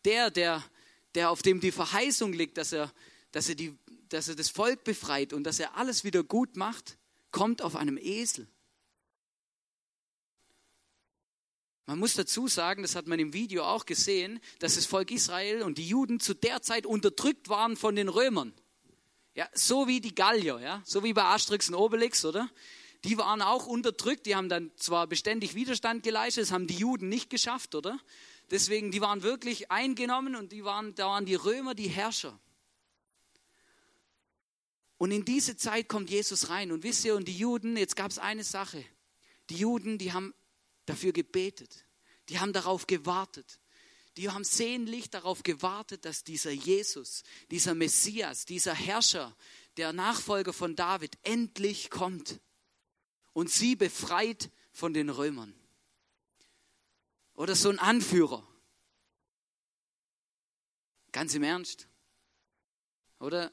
der, 0.06 0.30
der, 0.30 0.64
der 1.14 1.30
auf 1.30 1.42
dem 1.42 1.60
die 1.60 1.72
Verheißung 1.72 2.32
liegt, 2.32 2.56
dass 2.56 2.72
er, 2.72 2.90
dass 3.32 3.50
er, 3.50 3.54
die, 3.54 3.76
dass 4.08 4.28
er 4.28 4.34
das 4.34 4.48
Volk 4.48 4.82
befreit 4.82 5.34
und 5.34 5.44
dass 5.44 5.60
er 5.60 5.76
alles 5.76 6.04
wieder 6.04 6.24
gut 6.24 6.56
macht, 6.56 6.96
kommt 7.30 7.60
auf 7.60 7.76
einem 7.76 7.98
Esel. 7.98 8.48
Man 11.84 11.98
muss 11.98 12.14
dazu 12.14 12.48
sagen, 12.48 12.80
das 12.80 12.96
hat 12.96 13.06
man 13.06 13.18
im 13.18 13.34
Video 13.34 13.64
auch 13.64 13.84
gesehen, 13.84 14.40
dass 14.60 14.76
das 14.76 14.86
Volk 14.86 15.10
Israel 15.10 15.62
und 15.62 15.76
die 15.76 15.86
Juden 15.86 16.18
zu 16.18 16.32
der 16.32 16.62
Zeit 16.62 16.86
unterdrückt 16.86 17.50
waren 17.50 17.76
von 17.76 17.94
den 17.94 18.08
Römern. 18.08 18.54
Ja, 19.34 19.48
so 19.54 19.86
wie 19.86 20.00
die 20.00 20.14
Gallier, 20.14 20.60
ja, 20.60 20.82
so 20.84 21.02
wie 21.02 21.12
bei 21.12 21.24
Asterix 21.24 21.68
und 21.68 21.74
Obelix, 21.74 22.24
oder? 22.24 22.50
Die 23.04 23.18
waren 23.18 23.42
auch 23.42 23.66
unterdrückt, 23.66 24.26
die 24.26 24.36
haben 24.36 24.48
dann 24.48 24.70
zwar 24.76 25.06
beständig 25.06 25.54
Widerstand 25.54 26.02
geleistet, 26.02 26.44
das 26.44 26.52
haben 26.52 26.66
die 26.66 26.76
Juden 26.76 27.08
nicht 27.08 27.30
geschafft, 27.30 27.74
oder? 27.74 27.98
Deswegen, 28.50 28.90
die 28.90 29.00
waren 29.00 29.22
wirklich 29.22 29.70
eingenommen 29.70 30.36
und 30.36 30.52
die 30.52 30.64
waren, 30.64 30.94
da 30.94 31.06
waren 31.06 31.24
die 31.24 31.34
Römer 31.34 31.74
die 31.74 31.88
Herrscher. 31.88 32.38
Und 34.98 35.10
in 35.10 35.24
diese 35.24 35.56
Zeit 35.56 35.88
kommt 35.88 36.10
Jesus 36.10 36.48
rein. 36.48 36.70
Und 36.70 36.84
wisst 36.84 37.04
ihr, 37.04 37.16
und 37.16 37.26
die 37.26 37.36
Juden, 37.36 37.76
jetzt 37.76 37.96
gab 37.96 38.12
es 38.12 38.20
eine 38.20 38.44
Sache. 38.44 38.84
Die 39.50 39.56
Juden, 39.56 39.98
die 39.98 40.12
haben 40.12 40.32
dafür 40.86 41.12
gebetet. 41.12 41.86
Die 42.28 42.38
haben 42.38 42.52
darauf 42.52 42.86
gewartet. 42.86 43.58
Die 44.16 44.28
haben 44.30 44.44
sehnlich 44.44 45.10
darauf 45.10 45.42
gewartet, 45.42 46.04
dass 46.04 46.22
dieser 46.24 46.50
Jesus, 46.50 47.22
dieser 47.50 47.74
Messias, 47.74 48.44
dieser 48.44 48.74
Herrscher, 48.74 49.34
der 49.76 49.92
Nachfolger 49.92 50.52
von 50.52 50.76
David 50.76 51.18
endlich 51.22 51.88
kommt 51.88 52.40
und 53.32 53.50
sie 53.50 53.74
befreit 53.74 54.50
von 54.70 54.92
den 54.92 55.08
Römern. 55.08 55.54
Oder 57.34 57.54
so 57.54 57.70
ein 57.70 57.78
Anführer. 57.78 58.46
Ganz 61.12 61.34
im 61.34 61.42
Ernst. 61.42 61.88
Oder 63.18 63.52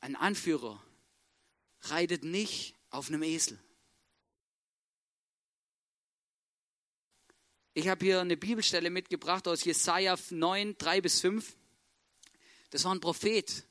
ein 0.00 0.16
Anführer 0.16 0.84
reitet 1.82 2.24
nicht 2.24 2.74
auf 2.90 3.08
einem 3.08 3.22
Esel. 3.22 3.58
Ich 7.76 7.88
habe 7.88 8.04
hier 8.04 8.20
eine 8.20 8.36
Bibelstelle 8.36 8.88
mitgebracht 8.88 9.48
aus 9.48 9.64
Jesaja 9.64 10.16
9, 10.30 10.78
3 10.78 11.00
bis 11.00 11.20
5. 11.20 11.56
Das 12.70 12.84
war 12.84 12.94
ein 12.94 13.00
Prophet, 13.00 13.64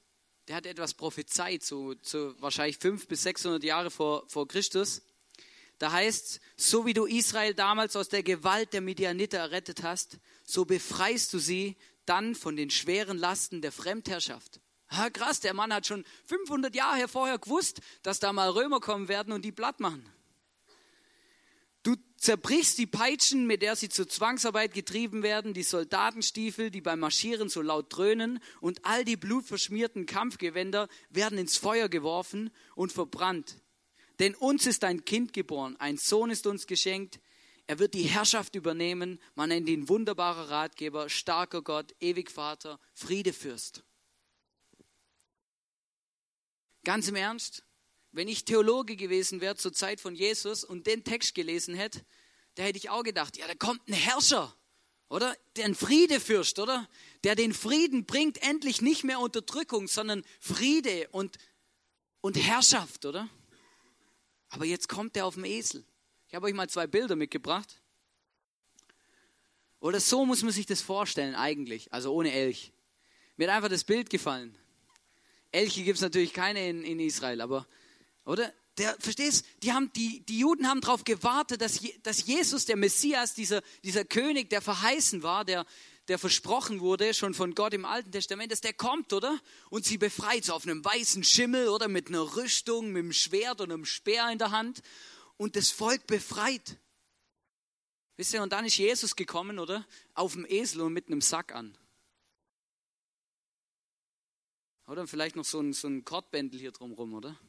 der 0.50 0.58
hat 0.58 0.66
etwas 0.66 0.94
prophezeit, 0.94 1.64
so, 1.64 1.96
so 2.02 2.36
wahrscheinlich 2.42 2.78
500 2.80 3.08
bis 3.08 3.24
600 3.24 3.64
Jahre 3.64 3.90
vor, 3.90 4.28
vor 4.28 4.46
Christus. 4.46 5.04
Da 5.78 5.94
heißt, 5.94 6.42
so 6.58 6.86
wie 6.86 6.94
du 6.94 7.06
Israel 7.06 7.54
damals 7.54 7.96
aus 7.96 8.10
der 8.10 8.24
Gewalt 8.24 8.74
der 8.74 8.82
Midianiter 8.82 9.38
errettet 9.38 9.84
hast, 9.84 10.18
so 10.44 10.66
befreist 10.66 11.32
du 11.32 11.40
sie 11.40 11.78
dann 12.06 12.36
von 12.36 12.58
den 12.58 12.72
schweren 12.72 13.18
Lasten 13.18 13.62
der 13.62 13.72
Fremdherrschaft. 13.72 14.60
Ha, 14.90 15.10
krass, 15.12 15.40
der 15.40 15.54
Mann 15.54 15.74
hat 15.74 15.88
schon 15.88 16.04
500 16.26 16.76
Jahre 16.76 17.08
vorher 17.08 17.40
gewusst, 17.40 17.80
dass 18.02 18.20
da 18.20 18.34
mal 18.34 18.50
Römer 18.50 18.82
kommen 18.82 19.08
werden 19.08 19.32
und 19.32 19.46
die 19.46 19.54
platt 19.54 19.80
machen. 19.80 20.06
Zerbrichst 22.24 22.78
die 22.78 22.88
Peitschen, 22.88 23.48
mit 23.48 23.62
der 23.62 23.76
sie 23.76 23.90
zur 23.90 24.08
Zwangsarbeit 24.08 24.74
getrieben 24.74 25.24
werden, 25.24 25.54
die 25.54 25.62
Soldatenstiefel, 25.62 26.72
die 26.72 26.80
beim 26.80 27.02
Marschieren 27.02 27.50
so 27.50 27.62
laut 27.62 27.88
dröhnen, 27.90 28.40
und 28.62 28.86
all 28.86 29.04
die 29.04 29.18
blutverschmierten 29.18 30.06
Kampfgewänder 30.06 30.88
werden 31.10 31.38
ins 31.38 31.58
Feuer 31.58 31.90
geworfen 31.90 32.50
und 32.76 32.94
verbrannt. 32.94 33.58
Denn 34.20 34.36
uns 34.36 34.66
ist 34.68 34.86
ein 34.86 35.04
Kind 35.04 35.34
geboren, 35.34 35.76
ein 35.80 35.98
Sohn 35.98 36.30
ist 36.30 36.48
uns 36.48 36.66
geschenkt, 36.66 37.20
er 37.68 37.80
wird 37.80 37.94
die 37.94 38.04
Herrschaft 38.04 38.56
übernehmen, 38.56 39.20
man 39.36 39.50
nennt 39.50 39.68
ihn 39.68 39.90
wunderbarer 39.90 40.50
Ratgeber, 40.50 41.10
starker 41.10 41.62
Gott, 41.62 41.94
ewig 42.00 42.32
Vater, 42.32 42.80
Friedefürst. 42.94 43.84
Ganz 46.86 47.10
im 47.10 47.16
Ernst, 47.16 47.66
wenn 48.14 48.28
ich 48.28 48.46
Theologe 48.46 48.96
gewesen 48.96 49.42
wäre 49.42 49.56
zur 49.56 49.74
Zeit 49.74 50.00
von 50.00 50.16
Jesus 50.16 50.64
und 50.64 50.88
den 50.88 51.04
Text 51.04 51.36
gelesen 51.36 51.76
hätte, 51.76 52.06
da 52.56 52.64
hätte 52.64 52.78
ich 52.78 52.90
auch 52.90 53.04
gedacht, 53.04 53.38
ja, 53.38 53.48
da 53.48 53.56
kommt 53.56 53.88
ein 53.90 53.94
Herrscher, 53.94 54.56
oder? 55.10 55.36
Der 55.56 55.66
ein 55.66 55.76
Friedefürst, 55.76 56.60
oder? 56.60 56.88
Der 57.24 57.36
den 57.36 57.54
Frieden 57.54 58.06
bringt, 58.06 58.42
endlich 58.44 58.82
nicht 58.82 59.04
mehr 59.04 59.20
Unterdrückung, 59.20 59.88
sondern 59.88 60.24
Friede 60.40 61.10
und, 61.12 61.38
und 62.22 62.38
Herrschaft, 62.38 63.06
oder? 63.06 63.28
Aber 64.50 64.66
jetzt 64.66 64.88
kommt 64.88 65.18
er 65.18 65.26
auf 65.26 65.34
dem 65.34 65.46
Esel. 65.46 65.84
Ich 66.28 66.36
habe 66.36 66.46
euch 66.46 66.54
mal 66.54 66.70
zwei 66.70 66.86
Bilder 66.86 67.16
mitgebracht. 67.16 67.82
Oder 69.80 70.00
so 70.00 70.26
muss 70.26 70.44
man 70.44 70.52
sich 70.52 70.68
das 70.68 70.82
vorstellen 70.82 71.34
eigentlich, 71.36 71.92
also 71.92 72.14
ohne 72.14 72.32
Elch. 72.32 72.72
Mir 73.36 73.48
hat 73.48 73.58
einfach 73.58 73.70
das 73.70 73.84
Bild 73.84 74.12
gefallen. 74.12 74.56
Elche 75.52 75.84
gibt 75.84 75.98
es 75.98 76.02
natürlich 76.02 76.34
keine 76.34 76.70
in, 76.70 76.84
in 76.84 77.00
Israel, 77.00 77.42
aber, 77.42 77.68
oder? 78.26 78.54
Der, 78.80 78.98
verstehst, 79.00 79.46
die, 79.62 79.72
haben, 79.72 79.94
die, 79.94 80.26
die 80.26 80.40
Juden 80.40 80.68
haben 80.68 80.82
darauf 80.82 81.04
gewartet, 81.04 81.62
dass, 81.62 81.80
dass 82.02 82.26
Jesus, 82.26 82.66
der 82.66 82.76
Messias, 82.76 83.36
dieser, 83.36 83.62
dieser 83.84 84.04
König, 84.04 84.50
der 84.50 84.62
verheißen 84.62 85.22
war, 85.22 85.46
der, 85.46 85.66
der 86.08 86.18
versprochen 86.18 86.80
wurde, 86.80 87.14
schon 87.14 87.36
von 87.36 87.54
Gott 87.54 87.74
im 87.74 87.86
Alten 87.86 88.12
Testament, 88.12 88.52
dass 88.52 88.62
der 88.62 88.74
kommt, 88.74 89.14
oder? 89.14 89.40
Und 89.70 89.86
sie 89.86 89.98
befreit, 89.98 90.46
so 90.46 90.54
auf 90.54 90.66
einem 90.66 90.84
weißen 90.84 91.24
Schimmel 91.24 91.70
oder 91.70 91.88
mit 91.88 92.08
einer 92.08 92.36
Rüstung, 92.36 92.92
mit 92.92 93.04
einem 93.04 93.14
Schwert 93.14 93.62
und 93.62 93.72
einem 93.72 93.86
Speer 93.86 94.30
in 94.32 94.40
der 94.40 94.50
Hand 94.50 94.82
und 95.38 95.56
das 95.56 95.70
Volk 95.70 96.08
befreit. 96.08 96.78
Wisst 98.18 98.34
ihr, 98.34 98.42
und 98.42 98.54
dann 98.54 98.66
ist 98.66 98.78
Jesus 98.78 99.16
gekommen, 99.16 99.60
oder? 99.60 99.86
Auf 100.14 100.34
dem 100.34 100.46
Esel 100.48 100.82
und 100.82 100.94
mit 100.94 101.08
einem 101.08 101.22
Sack 101.22 101.54
an. 101.54 101.78
Oder 104.88 105.08
vielleicht 105.08 105.36
noch 105.36 105.46
so 105.46 105.60
ein, 105.60 105.74
so 105.74 105.88
ein 105.88 106.04
Kortbändel 106.04 106.60
hier 106.60 106.72
drumherum, 106.72 107.14
oder? 107.14 107.40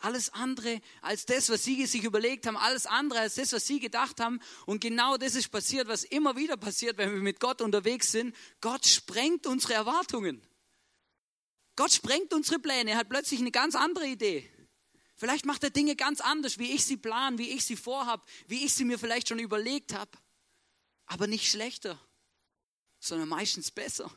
Alles 0.00 0.28
andere 0.30 0.80
als 1.00 1.24
das, 1.24 1.48
was 1.48 1.64
sie 1.64 1.86
sich 1.86 2.04
überlegt 2.04 2.46
haben, 2.46 2.56
alles 2.56 2.86
andere 2.86 3.20
als 3.20 3.36
das, 3.36 3.52
was 3.52 3.66
sie 3.66 3.80
gedacht 3.80 4.20
haben. 4.20 4.40
Und 4.66 4.80
genau 4.80 5.16
das 5.16 5.34
ist 5.34 5.48
passiert, 5.48 5.88
was 5.88 6.04
immer 6.04 6.36
wieder 6.36 6.56
passiert, 6.56 6.98
wenn 6.98 7.12
wir 7.12 7.20
mit 7.20 7.40
Gott 7.40 7.62
unterwegs 7.62 8.12
sind. 8.12 8.36
Gott 8.60 8.86
sprengt 8.86 9.46
unsere 9.46 9.74
Erwartungen. 9.74 10.46
Gott 11.76 11.92
sprengt 11.92 12.34
unsere 12.34 12.58
Pläne. 12.58 12.92
Er 12.92 12.98
hat 12.98 13.08
plötzlich 13.08 13.40
eine 13.40 13.50
ganz 13.50 13.74
andere 13.74 14.06
Idee. 14.06 14.50
Vielleicht 15.16 15.46
macht 15.46 15.64
er 15.64 15.70
Dinge 15.70 15.96
ganz 15.96 16.20
anders, 16.20 16.58
wie 16.58 16.72
ich 16.72 16.84
sie 16.84 16.98
plan, 16.98 17.38
wie 17.38 17.50
ich 17.50 17.64
sie 17.64 17.76
vorhab, 17.76 18.28
wie 18.48 18.64
ich 18.64 18.74
sie 18.74 18.84
mir 18.84 18.98
vielleicht 18.98 19.28
schon 19.28 19.38
überlegt 19.38 19.94
habe. 19.94 20.10
Aber 21.06 21.26
nicht 21.26 21.50
schlechter, 21.50 21.98
sondern 22.98 23.28
meistens 23.28 23.70
besser. 23.70 24.10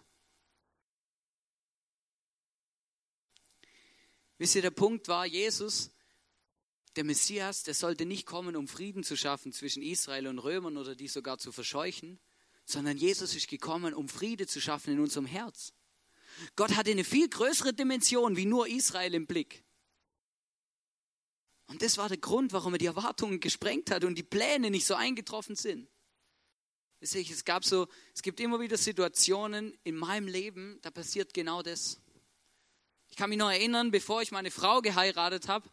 Wisst 4.39 4.55
ihr, 4.55 4.61
der 4.61 4.71
Punkt 4.71 5.09
war, 5.09 5.25
Jesus, 5.25 5.91
der 6.95 7.03
Messias, 7.03 7.63
der 7.63 7.73
sollte 7.73 8.05
nicht 8.05 8.25
kommen, 8.25 8.55
um 8.55 8.67
Frieden 8.67 9.03
zu 9.03 9.15
schaffen 9.15 9.51
zwischen 9.51 9.83
Israel 9.83 10.27
und 10.27 10.39
Römern 10.39 10.77
oder 10.77 10.95
die 10.95 11.09
sogar 11.09 11.37
zu 11.37 11.51
verscheuchen, 11.51 12.19
sondern 12.65 12.97
Jesus 12.97 13.35
ist 13.35 13.49
gekommen, 13.49 13.93
um 13.93 14.07
Friede 14.07 14.47
zu 14.47 14.61
schaffen 14.61 14.93
in 14.93 14.99
unserem 15.01 15.25
Herz. 15.25 15.73
Gott 16.55 16.75
hatte 16.75 16.91
eine 16.91 17.03
viel 17.03 17.27
größere 17.27 17.73
Dimension 17.73 18.37
wie 18.37 18.45
nur 18.45 18.67
Israel 18.67 19.13
im 19.13 19.27
Blick. 19.27 19.63
Und 21.67 21.81
das 21.81 21.97
war 21.97 22.07
der 22.07 22.17
Grund, 22.17 22.53
warum 22.53 22.73
er 22.73 22.79
die 22.79 22.85
Erwartungen 22.85 23.41
gesprengt 23.41 23.91
hat 23.91 24.05
und 24.05 24.15
die 24.15 24.23
Pläne 24.23 24.71
nicht 24.71 24.85
so 24.85 24.95
eingetroffen 24.95 25.55
sind. 25.55 25.89
Es 27.01 27.43
gab 27.45 27.65
so, 27.65 27.87
es 28.15 28.21
gibt 28.21 28.39
immer 28.39 28.59
wieder 28.59 28.77
Situationen 28.77 29.77
in 29.83 29.95
meinem 29.95 30.27
Leben, 30.27 30.79
da 30.81 30.91
passiert 30.91 31.33
genau 31.33 31.61
das. 31.61 31.99
Kann 33.19 33.31
mich 33.31 33.37
noch 33.37 33.51
erinnern, 33.51 33.91
bevor 33.91 34.21
ich 34.21 34.31
meine 34.31 34.49
Frau 34.49 34.81
geheiratet 34.81 35.49
habe, 35.49 35.69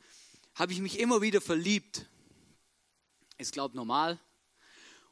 habe 0.56 0.73
ich 0.73 0.80
mich 0.80 0.99
immer 0.99 1.23
wieder 1.23 1.41
verliebt. 1.41 2.04
Ist, 3.39 3.52
glaube 3.52 3.76
normal. 3.76 4.19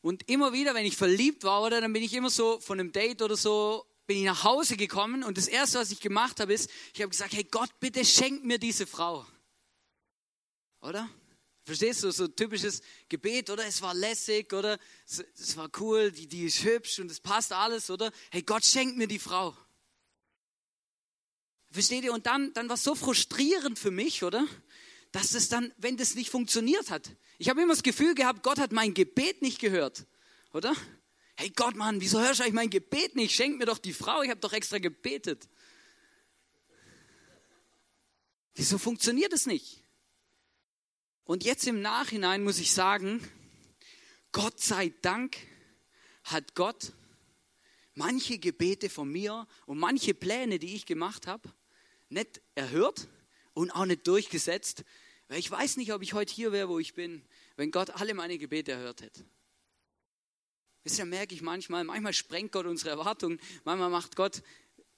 Und 0.01 0.29
immer 0.29 0.53
wieder, 0.53 0.75
wenn 0.75 0.85
ich 0.85 0.97
verliebt 0.97 1.45
war, 1.45 1.63
oder, 1.63 1.81
dann 1.81 1.93
bin 1.93 2.03
ich 2.03 2.13
immer 2.13 2.31
so 2.31 2.59
von 2.59 2.81
einem 2.81 2.91
Date 2.91 3.23
oder 3.23 3.37
so, 3.37 3.87
bin 4.09 4.17
ich 4.17 4.25
nach 4.25 4.43
Hause 4.43 4.77
gekommen 4.77 5.23
und 5.23 5.39
das 5.39 5.47
Erste, 5.47 5.79
was 5.79 5.93
ich 5.93 6.01
gemacht 6.01 6.41
habe, 6.41 6.53
ist, 6.53 6.69
ich 6.93 7.03
habe 7.03 7.11
gesagt, 7.11 7.35
hey 7.35 7.45
Gott, 7.45 7.71
bitte 7.79 8.05
schenk 8.05 8.43
mir 8.43 8.59
diese 8.59 8.89
Frau. 8.89 9.25
Oder? 10.81 11.09
Verstehst 11.63 12.03
du, 12.03 12.11
so 12.11 12.27
typisches 12.27 12.83
Gebet, 13.09 13.49
oder? 13.49 13.65
Es 13.65 13.81
war 13.81 13.95
lässig, 13.95 14.53
oder? 14.53 14.77
Es, 15.07 15.57
war 15.57 15.71
cool, 15.79 16.11
die, 16.11 16.27
die 16.27 16.47
ist 16.47 16.65
hübsch 16.65 16.99
und 16.99 17.13
es 17.13 17.21
passt 17.21 17.53
alles, 17.53 17.91
oder? 17.91 18.11
Hey 18.33 18.43
Gott, 18.43 18.65
schenk 18.65 18.97
mir 18.97 19.07
die 19.07 19.21
Frau. 19.21 19.57
Versteht 21.75 22.05
ihr? 22.05 22.13
Und 22.13 22.27
dann, 22.27 22.53
dann 22.53 22.69
war 22.69 22.77
es 22.77 22.85
so 22.85 22.95
frustrierend 22.95 23.81
für 23.81 23.91
mich, 23.91 24.23
oder? 24.23 24.47
Dass 25.11 25.35
es 25.35 25.49
dann, 25.49 25.73
wenn 25.77 25.97
das 25.97 26.15
nicht 26.15 26.31
funktioniert 26.31 26.89
hat. 26.89 27.11
Ich 27.37 27.49
habe 27.49 27.61
immer 27.61 27.73
das 27.73 27.83
Gefühl 27.83 28.15
gehabt, 28.15 28.45
Gott 28.45 28.61
hat 28.61 28.71
mein 28.71 28.95
Gebet 28.95 29.43
nicht 29.43 29.59
gehört, 29.59 30.07
oder? 30.53 30.73
Hey 31.35 31.51
Gott, 31.51 31.75
Mann, 31.75 32.01
wieso 32.01 32.21
hörst 32.21 32.39
du 32.39 32.45
eigentlich 32.45 32.55
mein 32.55 32.71
Gebet 32.71 33.17
nicht? 33.17 33.35
Schenk 33.35 33.59
mir 33.59 33.67
doch 33.67 33.79
die 33.79 33.93
Frau, 33.93 34.23
ich 34.23 34.31
habe 34.31 34.39
doch 34.39 34.53
extra 34.53 34.79
gebetet. 34.79 35.49
Wieso 38.55 38.79
funktioniert 38.79 39.33
es 39.33 39.47
nicht? 39.47 39.83
Und 41.25 41.43
jetzt 41.43 41.67
im 41.67 41.83
Nachhinein 41.83 42.45
muss 42.45 42.61
ich 42.61 42.71
sagen, 42.71 43.21
Gott 44.31 44.61
sei 44.61 44.95
Dank 45.03 45.39
hat 46.23 46.55
Gott 46.55 46.93
manche 47.95 48.39
Gebete 48.39 48.89
von 48.89 49.11
mir 49.11 49.49
und 49.67 49.79
manche 49.79 50.15
Pläne, 50.15 50.61
die 50.61 50.77
ich 50.77 50.87
gemacht 50.87 51.27
habe, 51.27 51.53
nicht 52.09 52.41
erhört 52.55 53.09
und 53.53 53.71
auch 53.71 53.87
nicht 53.87 54.07
durchgesetzt, 54.07 54.85
weil 55.29 55.39
ich 55.39 55.51
weiß 55.51 55.77
nicht, 55.77 55.93
ob 55.93 56.03
ich 56.03 56.13
heute 56.13 56.33
hier 56.33 56.53
wäre, 56.53 56.69
wo 56.69 56.79
ich 56.79 56.95
bin, 56.95 57.25
wenn 57.57 57.71
Gott 57.71 57.91
alle 57.91 58.15
meine 58.15 58.39
Gebete 58.39 58.73
erhört 58.73 59.03
hätte. 59.03 59.25
Wisst 60.83 60.99
ihr, 60.99 61.07
merke 61.07 61.35
ich 61.35 61.41
manchmal, 61.41 61.83
manchmal 61.85 62.13
sprengt 62.13 62.53
Gott 62.53 62.67
unsere 62.67 62.91
Erwartungen, 62.91 63.41
manchmal 63.65 63.89
macht 63.89 64.17
Gott 64.17 64.43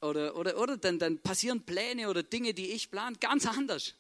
oder, 0.01 0.37
oder, 0.37 0.59
oder 0.59 0.77
dann, 0.77 0.99
dann 0.99 1.19
passieren 1.19 1.65
Pläne 1.65 2.11
oder 2.11 2.23
Dinge, 2.23 2.55
die 2.55 2.73
ich 2.73 2.91
plan, 2.91 3.17
ganz 3.21 3.47
anders. 3.47 3.95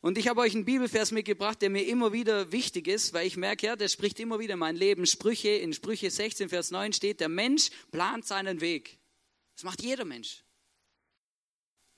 Und 0.00 0.18
ich 0.18 0.26
habe 0.26 0.40
euch 0.40 0.54
einen 0.56 0.64
Bibelvers 0.64 1.12
mitgebracht, 1.12 1.62
der 1.62 1.70
mir 1.70 1.86
immer 1.86 2.12
wieder 2.12 2.50
wichtig 2.50 2.88
ist, 2.88 3.12
weil 3.12 3.24
ich 3.24 3.36
merke, 3.36 3.68
ja, 3.68 3.76
der 3.76 3.86
spricht 3.86 4.18
immer 4.18 4.40
wieder 4.40 4.56
mein 4.56 4.74
Leben. 4.74 5.06
Sprüche, 5.06 5.50
in 5.50 5.72
Sprüche 5.72 6.10
16, 6.10 6.48
Vers 6.48 6.72
9 6.72 6.92
steht, 6.92 7.20
der 7.20 7.28
Mensch 7.28 7.70
plant 7.92 8.26
seinen 8.26 8.60
Weg. 8.60 8.98
Das 9.54 9.62
macht 9.62 9.80
jeder 9.80 10.04
Mensch. 10.04 10.42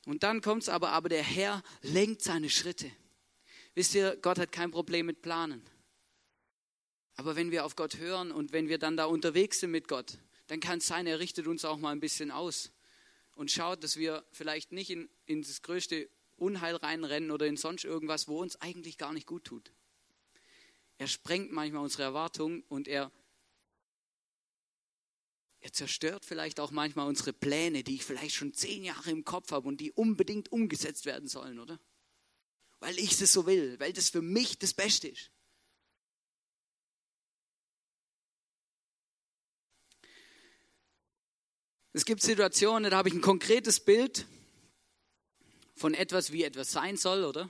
Und 0.06 0.22
dann 0.22 0.40
kommt 0.40 0.62
es 0.62 0.68
aber, 0.68 0.90
aber 0.90 1.08
der 1.08 1.22
Herr 1.22 1.62
lenkt 1.82 2.22
seine 2.22 2.50
Schritte. 2.50 2.90
Wisst 3.74 3.94
ihr, 3.94 4.16
Gott 4.16 4.38
hat 4.38 4.52
kein 4.52 4.70
Problem 4.70 5.06
mit 5.06 5.22
Planen. 5.22 5.62
Aber 7.16 7.36
wenn 7.36 7.50
wir 7.50 7.64
auf 7.64 7.76
Gott 7.76 7.98
hören 7.98 8.32
und 8.32 8.52
wenn 8.52 8.68
wir 8.68 8.78
dann 8.78 8.96
da 8.96 9.04
unterwegs 9.04 9.60
sind 9.60 9.70
mit 9.70 9.88
Gott, 9.88 10.18
dann 10.48 10.60
kann 10.60 10.78
es 10.78 10.86
sein, 10.86 11.06
er 11.06 11.20
richtet 11.20 11.46
uns 11.46 11.64
auch 11.64 11.78
mal 11.78 11.90
ein 11.90 12.00
bisschen 12.00 12.30
aus 12.30 12.72
und 13.34 13.50
schaut, 13.50 13.82
dass 13.82 13.96
wir 13.96 14.24
vielleicht 14.32 14.72
nicht 14.72 14.90
in, 14.90 15.08
in 15.26 15.42
das 15.42 15.62
größte 15.62 16.08
Unheil 16.36 16.76
reinrennen 16.76 17.30
oder 17.30 17.46
in 17.46 17.56
sonst 17.56 17.84
irgendwas, 17.84 18.28
wo 18.28 18.40
uns 18.40 18.60
eigentlich 18.60 18.98
gar 18.98 19.12
nicht 19.12 19.26
gut 19.26 19.44
tut. 19.44 19.72
Er 20.98 21.08
sprengt 21.08 21.52
manchmal 21.52 21.82
unsere 21.82 22.02
Erwartungen 22.02 22.62
und 22.68 22.88
er 22.88 23.10
er 25.64 25.72
zerstört 25.72 26.26
vielleicht 26.26 26.60
auch 26.60 26.72
manchmal 26.72 27.08
unsere 27.08 27.32
Pläne, 27.32 27.82
die 27.82 27.94
ich 27.94 28.04
vielleicht 28.04 28.34
schon 28.34 28.52
zehn 28.52 28.84
Jahre 28.84 29.10
im 29.10 29.24
Kopf 29.24 29.50
habe 29.50 29.66
und 29.66 29.80
die 29.80 29.92
unbedingt 29.92 30.52
umgesetzt 30.52 31.06
werden 31.06 31.26
sollen, 31.26 31.58
oder? 31.58 31.80
Weil 32.80 32.98
ich 32.98 33.18
es 33.18 33.32
so 33.32 33.46
will, 33.46 33.80
weil 33.80 33.94
das 33.94 34.10
für 34.10 34.20
mich 34.20 34.58
das 34.58 34.74
Beste 34.74 35.08
ist. 35.08 35.30
Es 41.94 42.04
gibt 42.04 42.20
Situationen, 42.20 42.90
da 42.90 42.98
habe 42.98 43.08
ich 43.08 43.14
ein 43.14 43.22
konkretes 43.22 43.80
Bild 43.80 44.26
von 45.76 45.94
etwas, 45.94 46.30
wie 46.30 46.44
etwas 46.44 46.72
sein 46.72 46.98
soll, 46.98 47.24
oder? 47.24 47.48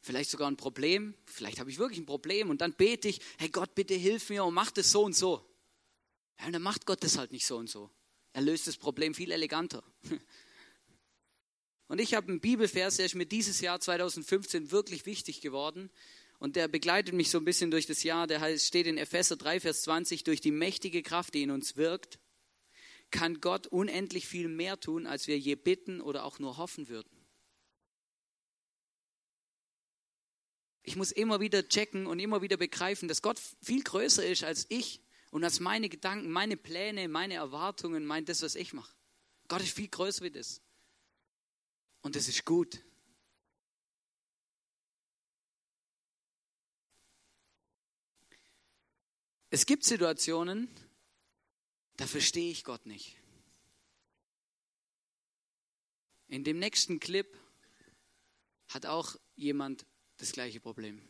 Vielleicht 0.00 0.30
sogar 0.30 0.50
ein 0.50 0.56
Problem. 0.56 1.14
Vielleicht 1.26 1.60
habe 1.60 1.68
ich 1.68 1.76
wirklich 1.76 1.98
ein 1.98 2.06
Problem 2.06 2.48
und 2.48 2.62
dann 2.62 2.72
bete 2.72 3.08
ich, 3.08 3.20
hey 3.36 3.50
Gott, 3.50 3.74
bitte 3.74 3.92
hilf 3.92 4.30
mir 4.30 4.42
und 4.46 4.54
mach 4.54 4.70
das 4.70 4.90
so 4.90 5.02
und 5.02 5.14
so. 5.14 5.53
Ja, 6.40 6.50
dann 6.50 6.62
macht 6.62 6.86
Gott 6.86 7.02
das 7.04 7.18
halt 7.18 7.32
nicht 7.32 7.46
so 7.46 7.56
und 7.56 7.68
so. 7.68 7.90
Er 8.32 8.42
löst 8.42 8.66
das 8.66 8.76
Problem 8.76 9.14
viel 9.14 9.30
eleganter. 9.30 9.84
Und 11.86 12.00
ich 12.00 12.14
habe 12.14 12.28
einen 12.28 12.40
Bibelvers, 12.40 12.96
der 12.96 13.06
ist 13.06 13.14
mir 13.14 13.26
dieses 13.26 13.60
Jahr 13.60 13.78
2015 13.78 14.70
wirklich 14.70 15.06
wichtig 15.06 15.40
geworden. 15.40 15.90
Und 16.38 16.56
der 16.56 16.66
begleitet 16.66 17.14
mich 17.14 17.30
so 17.30 17.38
ein 17.38 17.44
bisschen 17.44 17.70
durch 17.70 17.86
das 17.86 18.02
Jahr. 18.02 18.26
Der 18.26 18.40
heißt, 18.40 18.66
steht 18.66 18.86
in 18.86 18.98
Epheser 18.98 19.36
3, 19.36 19.60
Vers 19.60 19.82
20, 19.82 20.24
durch 20.24 20.40
die 20.40 20.50
mächtige 20.50 21.02
Kraft, 21.02 21.34
die 21.34 21.42
in 21.42 21.50
uns 21.50 21.76
wirkt, 21.76 22.18
kann 23.10 23.40
Gott 23.40 23.66
unendlich 23.68 24.26
viel 24.26 24.48
mehr 24.48 24.80
tun, 24.80 25.06
als 25.06 25.28
wir 25.28 25.38
je 25.38 25.54
bitten 25.54 26.00
oder 26.00 26.24
auch 26.24 26.38
nur 26.38 26.56
hoffen 26.56 26.88
würden. 26.88 27.24
Ich 30.82 30.96
muss 30.96 31.12
immer 31.12 31.40
wieder 31.40 31.66
checken 31.68 32.06
und 32.06 32.18
immer 32.18 32.42
wieder 32.42 32.56
begreifen, 32.56 33.08
dass 33.08 33.22
Gott 33.22 33.40
viel 33.62 33.82
größer 33.82 34.26
ist 34.26 34.42
als 34.42 34.66
ich 34.68 35.03
und 35.34 35.42
als 35.42 35.58
meine 35.58 35.88
Gedanken, 35.88 36.30
meine 36.30 36.56
Pläne, 36.56 37.08
meine 37.08 37.34
Erwartungen, 37.34 38.06
mein 38.06 38.24
das, 38.24 38.42
was 38.42 38.54
ich 38.54 38.72
mache. 38.72 38.94
Gott 39.48 39.62
ist 39.62 39.74
viel 39.74 39.88
größer 39.88 40.22
wie 40.22 40.30
das. 40.30 40.62
Und 42.02 42.14
das 42.14 42.28
ist 42.28 42.44
gut. 42.44 42.84
Es 49.50 49.66
gibt 49.66 49.82
Situationen, 49.82 50.68
da 51.96 52.06
verstehe 52.06 52.52
ich 52.52 52.62
Gott 52.62 52.86
nicht. 52.86 53.16
In 56.28 56.44
dem 56.44 56.60
nächsten 56.60 57.00
Clip 57.00 57.26
hat 58.68 58.86
auch 58.86 59.16
jemand 59.34 59.84
das 60.16 60.30
gleiche 60.30 60.60
Problem. 60.60 61.02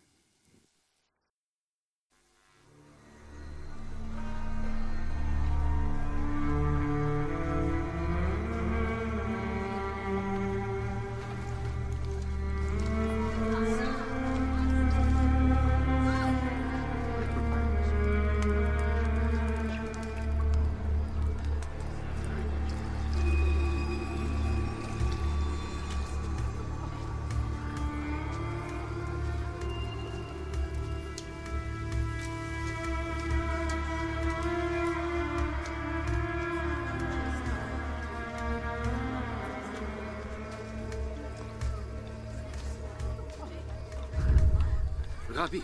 Rabbi. 45.34 45.62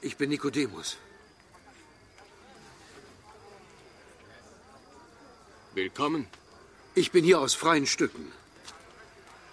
Ich 0.00 0.16
bin 0.16 0.30
Nikodemus. 0.30 0.96
Willkommen. 5.74 6.26
Ich 6.96 7.12
bin 7.12 7.24
hier 7.24 7.40
aus 7.40 7.54
freien 7.54 7.86
Stücken. 7.86 8.32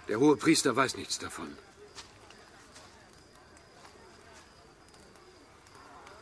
Der 0.08 0.18
hohe 0.18 0.36
Priester 0.36 0.74
weiß 0.74 0.96
nichts 0.96 1.20
davon. 1.20 1.56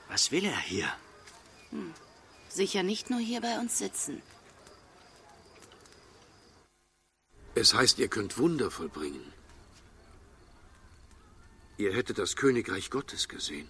Was 0.09 0.31
will 0.31 0.45
er 0.45 0.61
hier? 0.61 0.93
Hm. 1.71 1.95
Sicher 2.51 2.83
nicht 2.83 3.09
nur 3.09 3.21
hier 3.21 3.41
bei 3.41 3.59
uns 3.59 3.79
sitzen. 3.79 4.23
Es 7.55 7.73
heißt, 7.73 7.99
ihr 7.99 8.09
könnt 8.09 8.37
Wunder 8.39 8.71
vollbringen. 8.71 9.33
Ihr 11.77 11.93
hättet 11.93 12.19
das 12.19 12.37
Königreich 12.37 12.91
Gottes 12.91 13.29
gesehen. 13.29 13.69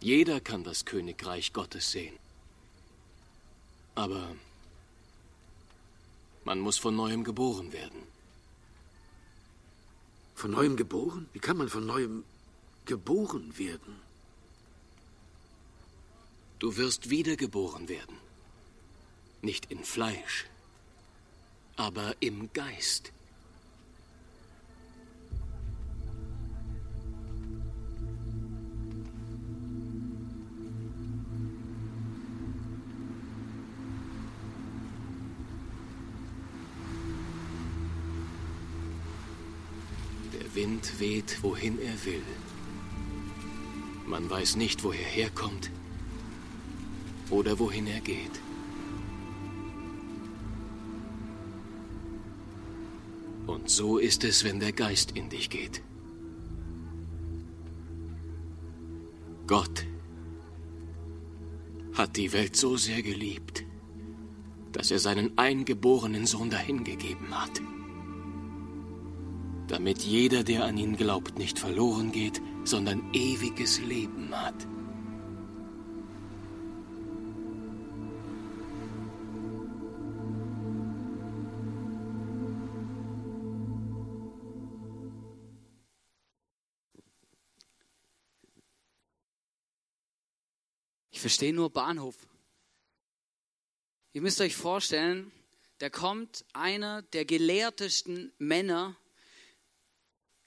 Jeder 0.00 0.40
kann 0.40 0.64
das 0.64 0.84
Königreich 0.84 1.52
Gottes 1.52 1.90
sehen. 1.90 2.18
Aber 3.94 4.34
man 6.44 6.58
muss 6.58 6.78
von 6.78 6.96
neuem 6.96 7.22
geboren 7.24 7.72
werden. 7.72 8.02
Von 10.34 10.50
neuem 10.50 10.76
geboren? 10.76 11.28
Wie 11.32 11.38
kann 11.38 11.56
man 11.56 11.68
von 11.68 11.86
neuem 11.86 12.24
geboren 12.84 13.56
werden? 13.58 14.00
Du 16.58 16.76
wirst 16.76 17.10
wiedergeboren 17.10 17.88
werden. 17.88 18.16
Nicht 19.40 19.70
in 19.70 19.84
Fleisch, 19.84 20.46
aber 21.82 22.14
im 22.20 22.48
Geist. 22.52 23.12
Der 40.32 40.54
Wind 40.54 41.00
weht, 41.00 41.42
wohin 41.42 41.80
er 41.80 42.04
will. 42.04 42.22
Man 44.06 44.30
weiß 44.30 44.54
nicht, 44.54 44.84
wo 44.84 44.92
er 44.92 44.98
herkommt 44.98 45.72
oder 47.30 47.58
wohin 47.58 47.88
er 47.88 48.00
geht. 48.00 48.51
Und 53.46 53.70
so 53.70 53.98
ist 53.98 54.24
es, 54.24 54.44
wenn 54.44 54.60
der 54.60 54.72
Geist 54.72 55.12
in 55.12 55.28
dich 55.28 55.50
geht. 55.50 55.82
Gott 59.46 59.84
hat 61.94 62.16
die 62.16 62.32
Welt 62.32 62.56
so 62.56 62.76
sehr 62.76 63.02
geliebt, 63.02 63.64
dass 64.72 64.90
er 64.90 64.98
seinen 64.98 65.36
eingeborenen 65.36 66.26
Sohn 66.26 66.48
dahingegeben 66.48 67.38
hat, 67.38 67.60
damit 69.68 70.02
jeder, 70.02 70.42
der 70.42 70.64
an 70.64 70.78
ihn 70.78 70.96
glaubt, 70.96 71.38
nicht 71.38 71.58
verloren 71.58 72.12
geht, 72.12 72.40
sondern 72.64 73.02
ewiges 73.12 73.80
Leben 73.80 74.30
hat. 74.32 74.66
Verstehe 91.22 91.54
nur 91.54 91.70
Bahnhof. 91.70 92.16
Ihr 94.12 94.20
müsst 94.20 94.40
euch 94.40 94.54
vorstellen, 94.54 95.32
da 95.78 95.88
kommt 95.88 96.44
einer 96.52 97.02
der 97.02 97.24
gelehrtesten 97.24 98.32
Männer 98.38 98.96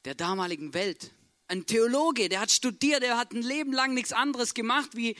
der 0.06 0.14
damaligen 0.14 0.74
Welt. 0.74 1.12
Ein 1.48 1.66
Theologe, 1.66 2.30
der 2.30 2.42
hat 2.42 2.52
studiert, 2.52 3.02
der 3.02 3.18
hat 3.18 3.32
ein 3.32 3.42
Leben 3.42 3.74
lang 3.74 3.94
nichts 3.94 4.14
anderes 4.14 4.54
gemacht, 4.54 4.92
wie, 4.96 5.16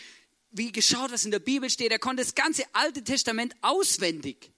wie 0.52 0.72
geschaut, 0.72 1.12
was 1.12 1.26
in 1.26 1.32
der 1.32 1.39
Bibel 1.39 1.70
steht. 1.70 1.91
Er 1.91 2.00
konnte 2.00 2.24
das 2.24 2.36
ganze 2.36 2.63
Alte 2.74 3.04
Testament 3.04 3.56
auswendig. 3.62 4.52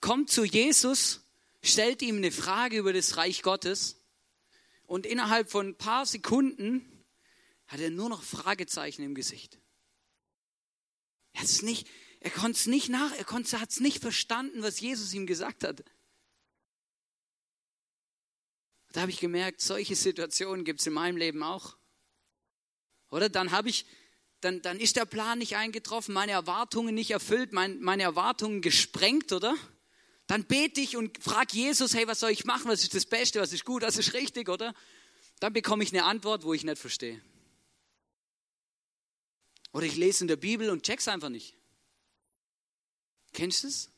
Kommt 0.00 0.30
zu 0.30 0.44
Jesus, 0.44 1.20
stellt 1.62 2.02
ihm 2.02 2.16
eine 2.16 2.30
Frage 2.30 2.78
über 2.78 2.92
das 2.92 3.16
Reich 3.16 3.42
Gottes 3.42 3.96
und 4.86 5.06
innerhalb 5.06 5.50
von 5.50 5.68
ein 5.68 5.76
paar 5.76 6.06
Sekunden 6.06 7.04
hat 7.66 7.80
er 7.80 7.90
nur 7.90 8.08
noch 8.08 8.22
Fragezeichen 8.22 9.02
im 9.02 9.14
Gesicht. 9.14 9.58
Er, 11.38 11.42
hat's 11.42 11.62
nicht, 11.62 11.86
er 12.18 12.30
konnte 12.30 12.58
es 12.58 12.66
nicht 12.66 12.88
nach, 12.88 13.12
er 13.16 13.24
konnte, 13.24 13.60
hat 13.60 13.70
es 13.70 13.78
nicht 13.78 14.00
verstanden, 14.00 14.62
was 14.62 14.80
Jesus 14.80 15.14
ihm 15.14 15.26
gesagt 15.26 15.62
hat. 15.62 15.84
Da 18.92 19.02
habe 19.02 19.12
ich 19.12 19.20
gemerkt, 19.20 19.60
solche 19.60 19.94
Situationen 19.94 20.64
gibt 20.64 20.80
es 20.80 20.86
in 20.88 20.94
meinem 20.94 21.16
Leben 21.16 21.44
auch. 21.44 21.76
Oder 23.10 23.28
dann 23.28 23.52
habe 23.52 23.68
ich, 23.68 23.86
dann, 24.40 24.62
dann 24.62 24.80
ist 24.80 24.96
der 24.96 25.04
Plan 25.04 25.38
nicht 25.38 25.54
eingetroffen, 25.54 26.12
meine 26.12 26.32
Erwartungen 26.32 26.94
nicht 26.94 27.12
erfüllt, 27.12 27.52
mein, 27.52 27.78
meine 27.80 28.02
Erwartungen 28.02 28.60
gesprengt, 28.60 29.32
oder? 29.32 29.56
Dann 30.26 30.44
bete 30.44 30.80
ich 30.80 30.96
und 30.96 31.22
frage 31.22 31.56
Jesus, 31.56 31.94
hey, 31.94 32.08
was 32.08 32.18
soll 32.18 32.30
ich 32.30 32.44
machen? 32.44 32.68
Was 32.68 32.82
ist 32.82 32.94
das 32.94 33.06
Beste? 33.06 33.40
Was 33.40 33.52
ist 33.52 33.64
gut? 33.64 33.82
Was 33.82 33.96
ist 33.96 34.12
richtig, 34.12 34.48
oder? 34.48 34.74
Dann 35.38 35.52
bekomme 35.52 35.84
ich 35.84 35.92
eine 35.92 36.04
Antwort, 36.04 36.42
wo 36.42 36.52
ich 36.52 36.64
nicht 36.64 36.78
verstehe. 36.78 37.22
Oder 39.72 39.86
ich 39.86 39.96
lese 39.96 40.24
in 40.24 40.28
der 40.28 40.36
Bibel 40.36 40.70
und 40.70 40.82
check's 40.82 41.08
einfach 41.08 41.28
nicht. 41.28 41.56
Kennst 43.32 43.64
du 43.64 43.68
es? 43.68 43.90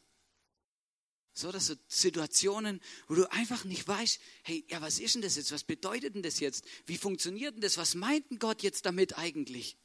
So, 1.33 1.53
dass 1.53 1.69
so 1.69 1.75
Situationen, 1.87 2.81
wo 3.07 3.15
du 3.15 3.31
einfach 3.31 3.65
nicht 3.65 3.87
weißt, 3.87 4.21
hey, 4.43 4.65
ja, 4.69 4.83
was 4.83 4.99
ist 4.99 5.15
denn 5.15 5.23
das 5.23 5.37
jetzt? 5.37 5.53
Was 5.53 5.65
bedeutet 5.65 6.15
denn 6.15 6.23
das 6.23 6.41
jetzt? 6.41 6.65
Wie 6.87 6.99
funktioniert 6.99 7.55
denn 7.55 7.63
das? 7.63 7.79
Was 7.79 7.95
meint 7.95 8.31
denn 8.31 8.39
Gott 8.39 8.63
jetzt 8.63 8.85
damit 8.85 9.17
eigentlich? 9.17 9.79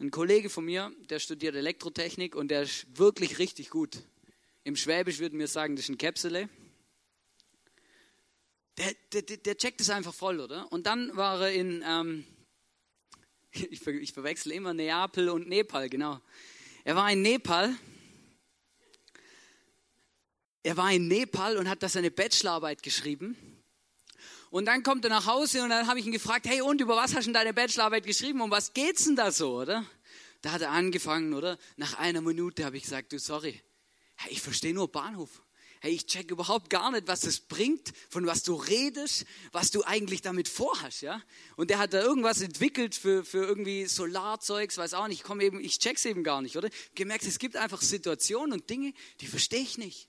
Ein 0.00 0.10
Kollege 0.10 0.50
von 0.50 0.64
mir, 0.64 0.92
der 1.08 1.18
studiert 1.18 1.56
Elektrotechnik 1.56 2.36
und 2.36 2.48
der 2.48 2.62
ist 2.62 2.86
wirklich 2.96 3.38
richtig 3.38 3.70
gut. 3.70 4.04
Im 4.62 4.76
Schwäbisch 4.76 5.18
würden 5.18 5.38
wir 5.38 5.48
sagen, 5.48 5.74
das 5.74 5.86
ist 5.86 5.88
ein 5.88 5.98
Käpsele. 5.98 6.48
Der, 8.78 9.22
der, 9.22 9.36
der 9.36 9.56
checkt 9.56 9.80
es 9.80 9.90
einfach 9.90 10.14
voll, 10.14 10.38
oder? 10.38 10.70
Und 10.70 10.86
dann 10.86 11.16
war 11.16 11.40
er 11.40 11.52
in, 11.52 11.84
ähm, 11.84 12.24
ich, 13.50 13.80
ver, 13.80 13.92
ich 13.92 14.12
verwechsel 14.12 14.52
immer 14.52 14.72
Neapel 14.72 15.28
und 15.30 15.48
Nepal, 15.48 15.88
genau. 15.88 16.20
Er 16.84 16.94
war 16.94 17.10
in 17.10 17.22
Nepal. 17.22 17.74
Er 20.62 20.76
war 20.76 20.92
in 20.92 21.08
Nepal 21.08 21.56
und 21.56 21.68
hat 21.68 21.82
da 21.82 21.88
seine 21.88 22.10
Bachelorarbeit 22.10 22.82
geschrieben. 22.82 23.36
Und 24.50 24.66
dann 24.66 24.82
kommt 24.82 25.04
er 25.04 25.10
nach 25.10 25.26
Hause 25.26 25.62
und 25.62 25.70
dann 25.70 25.86
habe 25.86 25.98
ich 25.98 26.06
ihn 26.06 26.12
gefragt, 26.12 26.46
hey, 26.46 26.62
und 26.62 26.80
über 26.80 26.96
was 26.96 27.14
hast 27.14 27.26
du 27.26 27.32
deine 27.32 27.52
Bachelorarbeit 27.52 28.06
geschrieben? 28.06 28.40
Um 28.40 28.50
was 28.50 28.72
geht's 28.72 29.04
denn 29.04 29.16
da 29.16 29.30
so, 29.30 29.60
oder? 29.60 29.84
Da 30.40 30.52
hat 30.52 30.62
er 30.62 30.70
angefangen, 30.70 31.34
oder? 31.34 31.58
Nach 31.76 31.98
einer 31.98 32.20
Minute 32.20 32.64
habe 32.64 32.76
ich 32.76 32.84
gesagt, 32.84 33.12
du, 33.12 33.18
sorry, 33.18 33.60
ich 34.30 34.40
verstehe 34.40 34.72
nur 34.72 34.90
Bahnhof. 34.90 35.42
Hey, 35.80 35.92
ich 35.92 36.06
check 36.06 36.30
überhaupt 36.30 36.70
gar 36.70 36.90
nicht, 36.90 37.06
was 37.06 37.24
es 37.24 37.40
bringt, 37.40 37.92
von 38.10 38.26
was 38.26 38.42
du 38.42 38.54
redest, 38.54 39.24
was 39.52 39.70
du 39.70 39.84
eigentlich 39.84 40.22
damit 40.22 40.48
vorhast, 40.48 41.02
ja? 41.02 41.22
Und 41.56 41.70
der 41.70 41.78
hat 41.78 41.92
da 41.92 42.02
irgendwas 42.02 42.40
entwickelt 42.40 42.94
für, 42.94 43.24
für 43.24 43.44
irgendwie 43.44 43.86
Solarzeugs, 43.86 44.76
weiß 44.76 44.94
auch 44.94 45.08
nicht, 45.08 45.24
ich 45.24 45.42
eben, 45.42 45.60
ich 45.60 45.78
check's 45.78 46.04
eben 46.04 46.24
gar 46.24 46.42
nicht, 46.42 46.56
oder? 46.56 46.68
Gemerkt, 46.94 47.24
es 47.24 47.38
gibt 47.38 47.56
einfach 47.56 47.82
Situationen 47.82 48.52
und 48.52 48.68
Dinge, 48.68 48.92
die 49.20 49.26
verstehe 49.26 49.60
ich 49.60 49.78
nicht. 49.78 50.08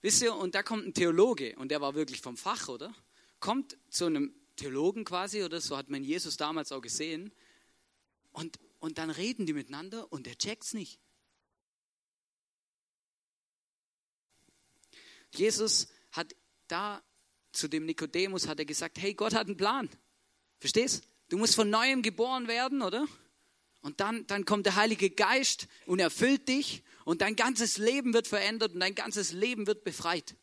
Wisst 0.00 0.22
ihr, 0.22 0.34
und 0.34 0.54
da 0.54 0.62
kommt 0.62 0.86
ein 0.86 0.94
Theologe, 0.94 1.56
und 1.56 1.70
der 1.70 1.80
war 1.80 1.94
wirklich 1.94 2.20
vom 2.20 2.36
Fach, 2.36 2.68
oder? 2.68 2.94
Kommt 3.40 3.76
zu 3.88 4.06
einem 4.06 4.34
Theologen 4.56 5.04
quasi, 5.04 5.42
oder 5.42 5.60
so 5.60 5.76
hat 5.76 5.90
man 5.90 6.04
Jesus 6.04 6.36
damals 6.36 6.72
auch 6.72 6.82
gesehen, 6.82 7.32
und, 8.32 8.58
und 8.80 8.98
dann 8.98 9.10
reden 9.10 9.46
die 9.46 9.52
miteinander 9.52 10.12
und 10.12 10.26
der 10.26 10.36
checkt's 10.36 10.74
nicht. 10.74 11.00
Jesus 15.38 15.88
hat 16.12 16.34
da 16.68 17.02
zu 17.52 17.68
dem 17.68 17.86
Nikodemus 17.86 18.48
hat 18.48 18.58
er 18.58 18.64
gesagt, 18.64 18.98
hey, 18.98 19.14
Gott 19.14 19.34
hat 19.34 19.46
einen 19.46 19.56
Plan. 19.56 19.88
Verstehst? 20.58 21.04
Du 21.28 21.38
musst 21.38 21.54
von 21.54 21.70
neuem 21.70 22.02
geboren 22.02 22.48
werden, 22.48 22.82
oder? 22.82 23.06
Und 23.80 24.00
dann, 24.00 24.26
dann 24.26 24.44
kommt 24.44 24.66
der 24.66 24.76
Heilige 24.76 25.10
Geist 25.10 25.68
und 25.86 25.98
erfüllt 25.98 26.48
dich 26.48 26.82
und 27.04 27.20
dein 27.20 27.36
ganzes 27.36 27.76
Leben 27.78 28.14
wird 28.14 28.26
verändert 28.26 28.72
und 28.74 28.80
dein 28.80 28.94
ganzes 28.94 29.32
Leben 29.32 29.66
wird 29.66 29.84
befreit. 29.84 30.36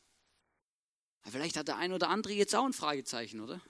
Aber 1.23 1.32
vielleicht 1.32 1.58
hat 1.58 1.67
der 1.67 1.77
ein 1.77 1.93
oder 1.93 2.10
andere 2.10 2.34
jetzt 2.34 2.56
auch 2.56 2.65
ein 2.65 2.73
Fragezeichen, 2.73 3.41
oder? 3.41 3.62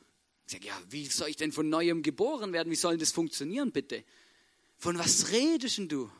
Ich 0.46 0.54
sage, 0.54 0.68
ja, 0.68 0.82
wie 0.90 1.06
soll 1.06 1.30
ich 1.30 1.38
denn 1.38 1.52
von 1.52 1.70
neuem 1.70 2.04
geboren 2.04 2.54
werden? 2.54 2.72
Wie 2.72 2.76
soll 2.76 2.98
das 2.98 3.12
funktionieren, 3.12 3.72
bitte? 3.72 4.04
Von 4.78 4.98
was 4.98 5.32
redest 5.32 5.80
du? 5.88 6.12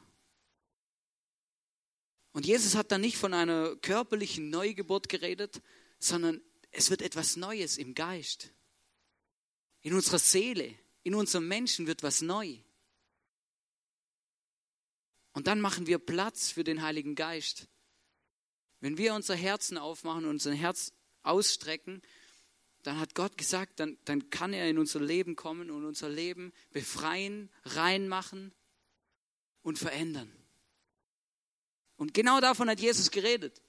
Und 2.34 2.46
Jesus 2.46 2.76
hat 2.76 2.92
da 2.92 2.98
nicht 2.98 3.18
von 3.18 3.34
einer 3.34 3.76
körperlichen 3.78 4.50
Neugeburt 4.50 5.10
geredet, 5.10 5.62
sondern 6.00 6.42
es 6.72 6.90
wird 6.90 7.02
etwas 7.02 7.36
Neues 7.36 7.78
im 7.78 7.94
Geist. 7.94 8.52
In 9.82 9.94
unserer 9.94 10.20
Seele, 10.20 10.74
in 11.04 11.16
unserem 11.16 11.48
Menschen 11.48 11.88
wird 11.88 12.04
was 12.04 12.22
neu. 12.22 12.58
Und 15.34 15.48
dann 15.48 15.62
machen 15.62 15.88
wir 15.88 16.00
Platz 16.00 16.52
für 16.52 16.64
den 16.64 16.82
Heiligen 16.82 17.16
Geist. 17.16 17.68
Wenn 18.80 18.98
wir 18.98 19.14
unser 19.14 19.36
Herzen 19.36 19.78
aufmachen 19.78 20.26
und 20.26 20.32
unser 20.32 20.54
Herz 20.54 20.94
ausstrecken, 21.24 22.02
dann 22.84 23.00
hat 23.00 23.14
Gott 23.14 23.38
gesagt, 23.38 23.80
dann, 23.80 23.98
dann 24.06 24.30
kann 24.30 24.54
er 24.54 24.70
in 24.70 24.80
unser 24.80 25.00
Leben 25.00 25.36
kommen 25.36 25.70
und 25.70 25.86
unser 25.86 26.10
Leben 26.10 26.52
befreien, 26.72 27.50
reinmachen 27.64 28.54
und 29.62 29.78
verändern. 29.78 30.41
Und 32.02 32.16
genau 32.16 32.42
davon 32.42 32.68
hat 32.68 32.80
Jesus 32.80 33.12
geredet. 33.12 33.62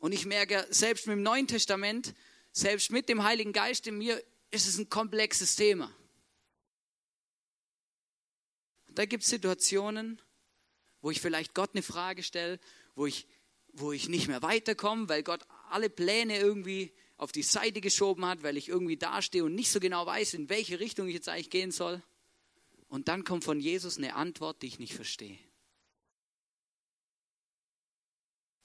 Und 0.00 0.12
ich 0.12 0.26
merke, 0.26 0.66
selbst 0.68 1.06
mit 1.06 1.16
dem 1.16 1.22
Neuen 1.22 1.46
Testament, 1.46 2.14
selbst 2.52 2.92
mit 2.92 3.08
dem 3.08 3.24
Heiligen 3.24 3.54
Geist 3.54 3.86
in 3.86 3.96
mir, 3.96 4.22
ist 4.50 4.68
es 4.68 4.76
ein 4.76 4.90
komplexes 4.90 5.56
Thema. 5.56 5.90
Und 8.86 8.98
da 8.98 9.06
gibt 9.06 9.22
es 9.22 9.30
Situationen, 9.30 10.20
wo 11.00 11.10
ich 11.10 11.22
vielleicht 11.22 11.54
Gott 11.54 11.70
eine 11.72 11.82
Frage 11.82 12.22
stelle, 12.22 12.60
wo 12.94 13.06
ich, 13.06 13.26
wo 13.72 13.92
ich 13.92 14.10
nicht 14.10 14.28
mehr 14.28 14.42
weiterkomme, 14.42 15.08
weil 15.08 15.22
Gott 15.22 15.40
alle 15.70 15.88
Pläne 15.88 16.38
irgendwie 16.38 16.92
auf 17.16 17.32
die 17.32 17.42
Seite 17.42 17.80
geschoben 17.80 18.26
hat, 18.26 18.42
weil 18.42 18.58
ich 18.58 18.68
irgendwie 18.68 18.98
dastehe 18.98 19.42
und 19.42 19.54
nicht 19.54 19.70
so 19.70 19.80
genau 19.80 20.04
weiß, 20.04 20.34
in 20.34 20.50
welche 20.50 20.80
Richtung 20.80 21.08
ich 21.08 21.14
jetzt 21.14 21.30
eigentlich 21.30 21.48
gehen 21.48 21.70
soll. 21.70 22.02
Und 22.88 23.08
dann 23.08 23.24
kommt 23.24 23.44
von 23.44 23.58
Jesus 23.58 23.96
eine 23.96 24.16
Antwort, 24.16 24.60
die 24.60 24.66
ich 24.66 24.78
nicht 24.78 24.92
verstehe. 24.92 25.38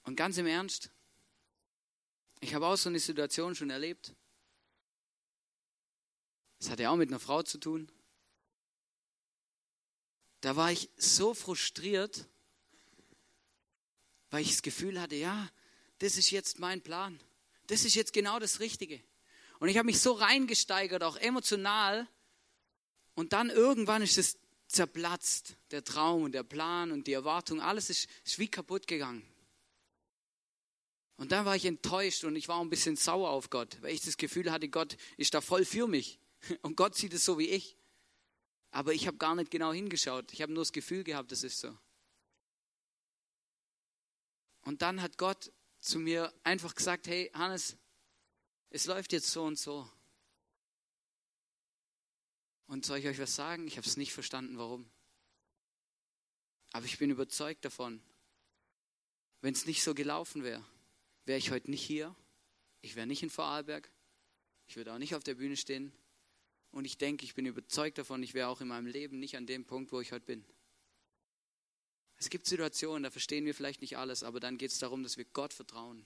Und 0.06 0.14
ganz 0.14 0.38
im 0.38 0.46
Ernst, 0.46 0.90
ich 2.40 2.54
habe 2.54 2.66
auch 2.66 2.76
so 2.76 2.88
eine 2.88 3.00
Situation 3.00 3.54
schon 3.54 3.70
erlebt. 3.70 4.14
Das 6.58 6.70
hatte 6.70 6.88
auch 6.88 6.96
mit 6.96 7.10
einer 7.10 7.18
Frau 7.18 7.42
zu 7.42 7.58
tun. 7.58 7.90
Da 10.40 10.54
war 10.54 10.70
ich 10.70 10.90
so 10.96 11.34
frustriert, 11.34 12.28
weil 14.30 14.42
ich 14.42 14.50
das 14.50 14.62
Gefühl 14.62 15.00
hatte, 15.00 15.16
ja, 15.16 15.50
das 15.98 16.16
ist 16.16 16.30
jetzt 16.30 16.60
mein 16.60 16.82
Plan. 16.82 17.20
Das 17.66 17.84
ist 17.84 17.96
jetzt 17.96 18.12
genau 18.12 18.38
das 18.38 18.60
Richtige. 18.60 19.02
Und 19.58 19.68
ich 19.68 19.76
habe 19.76 19.86
mich 19.86 20.00
so 20.00 20.12
reingesteigert, 20.12 21.02
auch 21.02 21.16
emotional. 21.16 22.06
Und 23.14 23.32
dann 23.32 23.50
irgendwann 23.50 24.02
ist 24.02 24.18
es 24.18 24.38
zerplatzt, 24.68 25.56
der 25.72 25.82
Traum 25.82 26.22
und 26.22 26.32
der 26.32 26.44
Plan 26.44 26.92
und 26.92 27.08
die 27.08 27.12
Erwartung, 27.12 27.60
alles 27.60 27.90
ist, 27.90 28.08
ist 28.24 28.38
wie 28.38 28.48
kaputt 28.48 28.86
gegangen. 28.86 29.26
Und 31.16 31.32
dann 31.32 31.46
war 31.46 31.56
ich 31.56 31.64
enttäuscht 31.64 32.24
und 32.24 32.36
ich 32.36 32.48
war 32.48 32.60
ein 32.60 32.68
bisschen 32.68 32.96
sauer 32.96 33.30
auf 33.30 33.48
Gott, 33.48 33.78
weil 33.80 33.94
ich 33.94 34.02
das 34.02 34.16
Gefühl 34.16 34.50
hatte, 34.52 34.68
Gott 34.68 34.96
ist 35.16 35.32
da 35.32 35.40
voll 35.40 35.64
für 35.64 35.86
mich. 35.86 36.18
Und 36.62 36.76
Gott 36.76 36.94
sieht 36.94 37.14
es 37.14 37.24
so 37.24 37.38
wie 37.38 37.48
ich. 37.48 37.76
Aber 38.70 38.92
ich 38.92 39.06
habe 39.06 39.16
gar 39.16 39.34
nicht 39.34 39.50
genau 39.50 39.72
hingeschaut. 39.72 40.32
Ich 40.32 40.42
habe 40.42 40.52
nur 40.52 40.60
das 40.62 40.72
Gefühl 40.72 41.02
gehabt, 41.02 41.32
das 41.32 41.42
ist 41.42 41.60
so. 41.60 41.76
Und 44.62 44.82
dann 44.82 45.00
hat 45.00 45.16
Gott 45.16 45.50
zu 45.80 45.98
mir 45.98 46.32
einfach 46.42 46.74
gesagt, 46.74 47.06
hey 47.06 47.30
Hannes, 47.32 47.76
es 48.70 48.84
läuft 48.84 49.12
jetzt 49.12 49.30
so 49.30 49.44
und 49.44 49.58
so. 49.58 49.88
Und 52.66 52.84
soll 52.84 52.98
ich 52.98 53.06
euch 53.06 53.18
was 53.18 53.34
sagen? 53.34 53.66
Ich 53.66 53.78
habe 53.78 53.86
es 53.86 53.96
nicht 53.96 54.12
verstanden, 54.12 54.58
warum. 54.58 54.90
Aber 56.72 56.84
ich 56.84 56.98
bin 56.98 57.10
überzeugt 57.10 57.64
davon, 57.64 58.02
wenn 59.40 59.54
es 59.54 59.66
nicht 59.66 59.82
so 59.82 59.94
gelaufen 59.94 60.42
wäre, 60.42 60.64
wäre 61.26 61.38
ich 61.38 61.50
heute 61.50 61.70
nicht 61.70 61.82
hier. 61.82 62.14
Ich 62.80 62.96
wäre 62.96 63.06
nicht 63.06 63.22
in 63.22 63.30
Vorarlberg. 63.30 63.90
Ich 64.68 64.76
würde 64.76 64.92
auch 64.92 64.98
nicht 64.98 65.14
auf 65.14 65.24
der 65.24 65.34
Bühne 65.34 65.56
stehen. 65.56 65.92
Und 66.70 66.84
ich 66.84 66.98
denke, 66.98 67.24
ich 67.24 67.34
bin 67.34 67.46
überzeugt 67.46 67.98
davon, 67.98 68.22
ich 68.22 68.34
wäre 68.34 68.48
auch 68.48 68.60
in 68.60 68.68
meinem 68.68 68.86
Leben 68.86 69.18
nicht 69.18 69.36
an 69.36 69.46
dem 69.46 69.64
Punkt, 69.64 69.92
wo 69.92 70.00
ich 70.00 70.12
heute 70.12 70.24
bin. 70.24 70.44
Es 72.18 72.30
gibt 72.30 72.46
Situationen, 72.46 73.02
da 73.02 73.10
verstehen 73.10 73.44
wir 73.44 73.54
vielleicht 73.54 73.82
nicht 73.82 73.98
alles, 73.98 74.22
aber 74.22 74.40
dann 74.40 74.56
geht 74.56 74.70
es 74.70 74.78
darum, 74.78 75.02
dass 75.02 75.16
wir 75.16 75.24
Gott 75.26 75.52
vertrauen. 75.52 76.04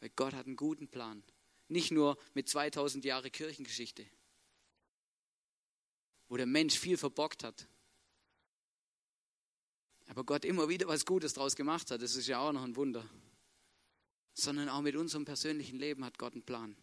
Weil 0.00 0.10
Gott 0.10 0.32
hat 0.32 0.46
einen 0.46 0.56
guten 0.56 0.88
Plan. 0.88 1.22
Nicht 1.68 1.90
nur 1.90 2.16
mit 2.34 2.48
2000 2.48 3.04
Jahre 3.04 3.30
Kirchengeschichte, 3.30 4.06
wo 6.28 6.36
der 6.36 6.46
Mensch 6.46 6.78
viel 6.78 6.96
verbockt 6.96 7.42
hat. 7.42 7.66
Aber 10.06 10.24
Gott 10.24 10.44
immer 10.44 10.68
wieder 10.68 10.86
was 10.86 11.04
Gutes 11.04 11.34
draus 11.34 11.56
gemacht 11.56 11.90
hat, 11.90 12.00
das 12.00 12.14
ist 12.14 12.28
ja 12.28 12.38
auch 12.38 12.52
noch 12.52 12.62
ein 12.62 12.76
Wunder 12.76 13.08
sondern 14.38 14.68
auch 14.68 14.82
mit 14.82 14.96
unserem 14.96 15.24
persönlichen 15.24 15.78
Leben 15.78 16.04
hat 16.04 16.18
Gott 16.18 16.34
einen 16.34 16.42
Plan. 16.42 16.76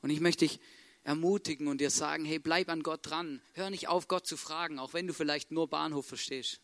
Und 0.00 0.08
ich 0.08 0.20
möchte 0.20 0.46
dich 0.46 0.60
ermutigen 1.02 1.68
und 1.68 1.78
dir 1.78 1.90
sagen, 1.90 2.24
hey, 2.24 2.38
bleib 2.38 2.70
an 2.70 2.82
Gott 2.82 3.00
dran. 3.02 3.42
Hör 3.52 3.68
nicht 3.68 3.88
auf, 3.88 4.08
Gott 4.08 4.26
zu 4.26 4.38
fragen, 4.38 4.78
auch 4.78 4.94
wenn 4.94 5.06
du 5.06 5.12
vielleicht 5.12 5.50
nur 5.50 5.68
Bahnhof 5.68 6.06
verstehst. 6.06 6.62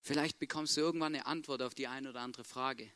Vielleicht 0.00 0.38
bekommst 0.38 0.76
du 0.76 0.80
irgendwann 0.80 1.14
eine 1.14 1.26
Antwort 1.26 1.60
auf 1.60 1.74
die 1.74 1.86
eine 1.88 2.08
oder 2.08 2.20
andere 2.20 2.44
Frage. 2.44 2.90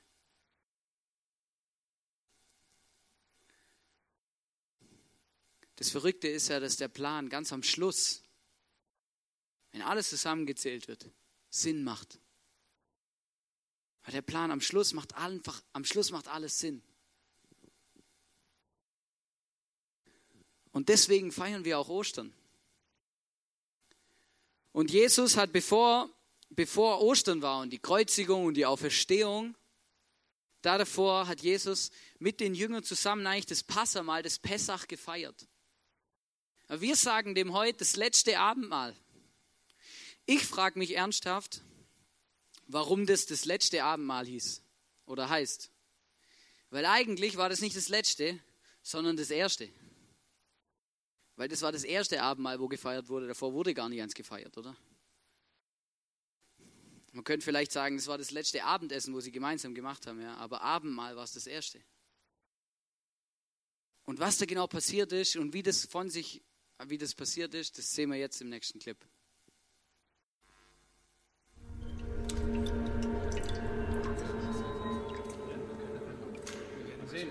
Das 5.76 5.90
Verrückte 5.90 6.28
ist 6.28 6.48
ja, 6.48 6.58
dass 6.60 6.78
der 6.78 6.88
Plan 6.88 7.28
ganz 7.28 7.52
am 7.52 7.62
Schluss, 7.62 8.22
wenn 9.72 9.82
alles 9.82 10.08
zusammengezählt 10.08 10.88
wird, 10.88 11.10
Sinn 11.50 11.84
macht. 11.84 12.18
Weil 14.06 14.12
der 14.12 14.22
Plan 14.22 14.52
am 14.52 14.60
Schluss 14.60 14.92
macht 14.92 15.14
einfach, 15.16 15.60
am 15.72 15.84
Schluss 15.84 16.12
macht 16.12 16.28
alles 16.28 16.60
Sinn. 16.60 16.80
Und 20.70 20.88
deswegen 20.88 21.32
feiern 21.32 21.64
wir 21.64 21.76
auch 21.76 21.88
Ostern. 21.88 22.32
Und 24.70 24.92
Jesus 24.92 25.36
hat, 25.36 25.52
bevor, 25.52 26.08
bevor 26.50 27.02
Ostern 27.02 27.42
war 27.42 27.62
und 27.62 27.70
die 27.70 27.80
Kreuzigung 27.80 28.44
und 28.44 28.54
die 28.54 28.66
Auferstehung, 28.66 29.56
da 30.62 30.78
davor 30.78 31.26
hat 31.26 31.40
Jesus 31.40 31.90
mit 32.20 32.38
den 32.38 32.54
Jüngern 32.54 32.84
zusammen 32.84 33.26
eigentlich 33.26 33.46
das 33.46 33.64
Passamal, 33.64 34.22
das 34.22 34.38
Pessach 34.38 34.86
gefeiert. 34.86 35.48
Wir 36.68 36.94
sagen 36.94 37.34
dem 37.34 37.52
heute 37.52 37.78
das 37.78 37.96
letzte 37.96 38.38
Abendmahl. 38.38 38.94
Ich 40.26 40.46
frage 40.46 40.78
mich 40.78 40.94
ernsthaft, 40.94 41.62
warum 42.66 43.06
das 43.06 43.26
das 43.26 43.44
letzte 43.44 43.84
Abendmahl 43.84 44.26
hieß 44.26 44.62
oder 45.06 45.28
heißt. 45.28 45.70
Weil 46.70 46.84
eigentlich 46.86 47.36
war 47.36 47.48
das 47.48 47.60
nicht 47.60 47.76
das 47.76 47.88
letzte, 47.88 48.38
sondern 48.82 49.16
das 49.16 49.30
erste. 49.30 49.68
Weil 51.36 51.48
das 51.48 51.62
war 51.62 51.72
das 51.72 51.84
erste 51.84 52.22
Abendmahl, 52.22 52.58
wo 52.60 52.68
gefeiert 52.68 53.08
wurde. 53.08 53.28
Davor 53.28 53.52
wurde 53.52 53.74
gar 53.74 53.88
nicht 53.88 54.02
eins 54.02 54.14
gefeiert, 54.14 54.56
oder? 54.56 54.76
Man 57.12 57.24
könnte 57.24 57.44
vielleicht 57.44 57.72
sagen, 57.72 57.96
das 57.96 58.08
war 58.08 58.18
das 58.18 58.30
letzte 58.30 58.64
Abendessen, 58.64 59.14
wo 59.14 59.20
sie 59.20 59.32
gemeinsam 59.32 59.74
gemacht 59.74 60.06
haben, 60.06 60.20
ja. 60.20 60.34
Aber 60.36 60.62
Abendmahl 60.62 61.16
war 61.16 61.24
es 61.24 61.32
das 61.32 61.46
erste. 61.46 61.80
Und 64.04 64.18
was 64.18 64.38
da 64.38 64.46
genau 64.46 64.66
passiert 64.66 65.12
ist 65.12 65.36
und 65.36 65.52
wie 65.52 65.62
das 65.62 65.84
von 65.86 66.10
sich, 66.10 66.42
wie 66.84 66.98
das 66.98 67.14
passiert 67.14 67.54
ist, 67.54 67.78
das 67.78 67.90
sehen 67.90 68.10
wir 68.10 68.18
jetzt 68.18 68.40
im 68.40 68.48
nächsten 68.48 68.78
Clip. 68.78 68.98
Ja, 77.16 77.24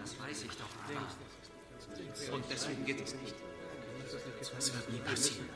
das 0.00 0.18
weiß 0.18 0.42
ich 0.44 0.50
doch, 0.56 0.66
aber. 0.84 2.34
Und 2.34 2.44
deswegen 2.50 2.84
geht 2.84 3.00
es 3.00 3.14
nicht. 3.14 3.34
Das 4.56 4.74
wird 4.74 4.92
nie 4.92 4.98
passieren. 4.98 5.48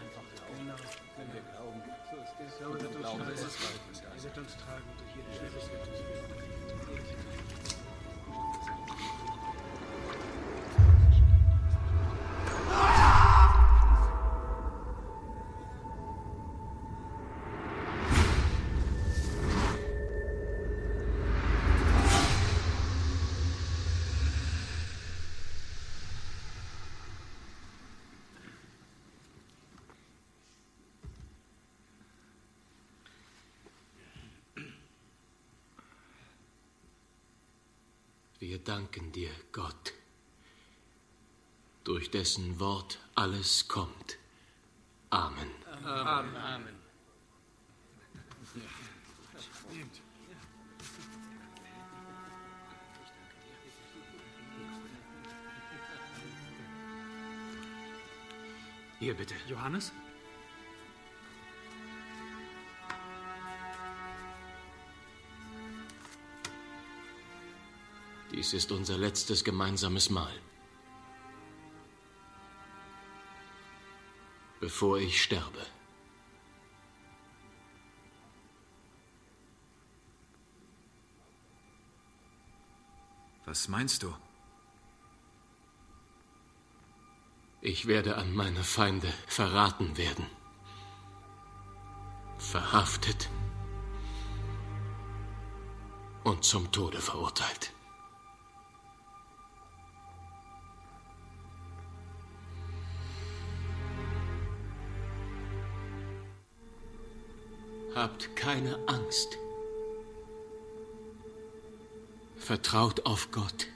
Wenn 1.17 1.33
wir 1.33 1.41
glauben, 1.51 1.83
so 2.11 2.17
ist 2.23 2.53
es. 2.53 2.59
Glauben, 3.01 3.27
es 3.35 3.41
ist 3.43 3.59
Er 4.05 4.23
wird 4.23 4.39
uns 4.39 4.57
tragen 4.57 4.85
durch 4.99 5.11
jede 5.17 5.31
Schwierigkeit. 5.35 5.89
Wir 38.47 38.59
danken 38.59 39.11
dir, 39.11 39.31
Gott, 39.53 39.95
durch 41.83 42.11
dessen 42.11 42.61
Wort 42.61 42.99
alles 43.15 43.69
kommt. 43.69 44.19
Amen. 45.09 45.49
Amen. 45.83 46.37
Amen. 46.37 46.75
Hier 58.99 59.15
bitte. 59.15 59.35
Johannes? 59.49 59.91
Dies 68.45 68.53
ist 68.53 68.73
unser 68.73 68.99
letztes 68.99 69.43
gemeinsames 69.43 70.11
Mahl. 70.11 70.39
Bevor 74.61 74.99
ich 74.99 75.23
sterbe. 75.23 75.67
Was 83.47 83.69
meinst 83.69 84.03
du? 84.03 84.15
Ich 87.63 87.87
werde 87.87 88.19
an 88.19 88.35
meine 88.35 88.63
Feinde 88.63 89.11
verraten 89.27 89.97
werden. 89.97 90.27
Verhaftet 92.37 93.31
und 96.25 96.45
zum 96.45 96.71
Tode 96.73 97.01
verurteilt. 97.01 97.74
Habt 108.05 108.37
keine 108.37 108.79
Angst. 108.87 109.39
Vertraut 112.37 113.07
auf 113.07 113.31
Gott. 113.31 113.69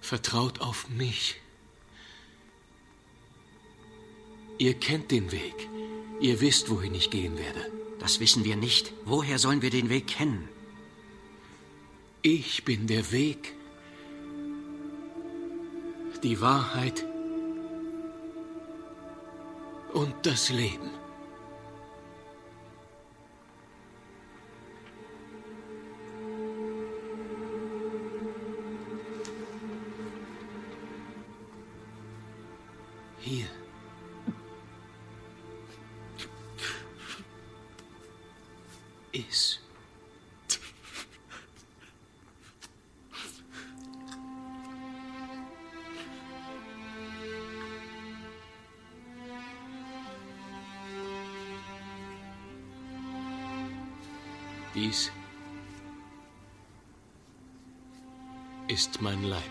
Vertraut 0.00 0.62
auf 0.62 0.88
mich. 0.88 1.42
Ihr 4.56 4.72
kennt 4.72 5.10
den 5.10 5.30
Weg. 5.30 5.68
Ihr 6.20 6.40
wisst, 6.40 6.70
wohin 6.70 6.94
ich 6.94 7.10
gehen 7.10 7.36
werde. 7.36 7.70
Das 7.98 8.18
wissen 8.18 8.44
wir 8.44 8.56
nicht. 8.56 8.94
Woher 9.04 9.38
sollen 9.38 9.60
wir 9.60 9.68
den 9.68 9.90
Weg 9.90 10.06
kennen? 10.06 10.48
Ich 12.22 12.64
bin 12.64 12.86
der 12.86 13.12
Weg, 13.12 13.54
die 16.22 16.40
Wahrheit 16.40 17.04
und 19.92 20.14
das 20.22 20.48
Leben. 20.48 21.01
Ist 58.82 59.00
mein 59.00 59.22
Leib. 59.22 59.42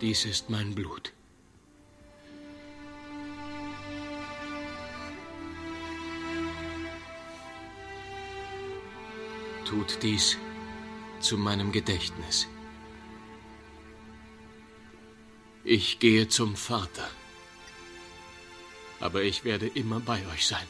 Dies 0.00 0.24
ist 0.24 0.48
mein 0.48 0.74
Blut. 0.74 1.13
Tut 9.86 10.02
dies 10.02 10.38
zu 11.20 11.36
meinem 11.36 11.70
Gedächtnis. 11.70 12.46
Ich 15.62 15.98
gehe 15.98 16.26
zum 16.28 16.56
Vater, 16.56 17.10
aber 19.00 19.22
ich 19.22 19.44
werde 19.44 19.66
immer 19.66 20.00
bei 20.00 20.26
euch 20.28 20.46
sein. 20.46 20.66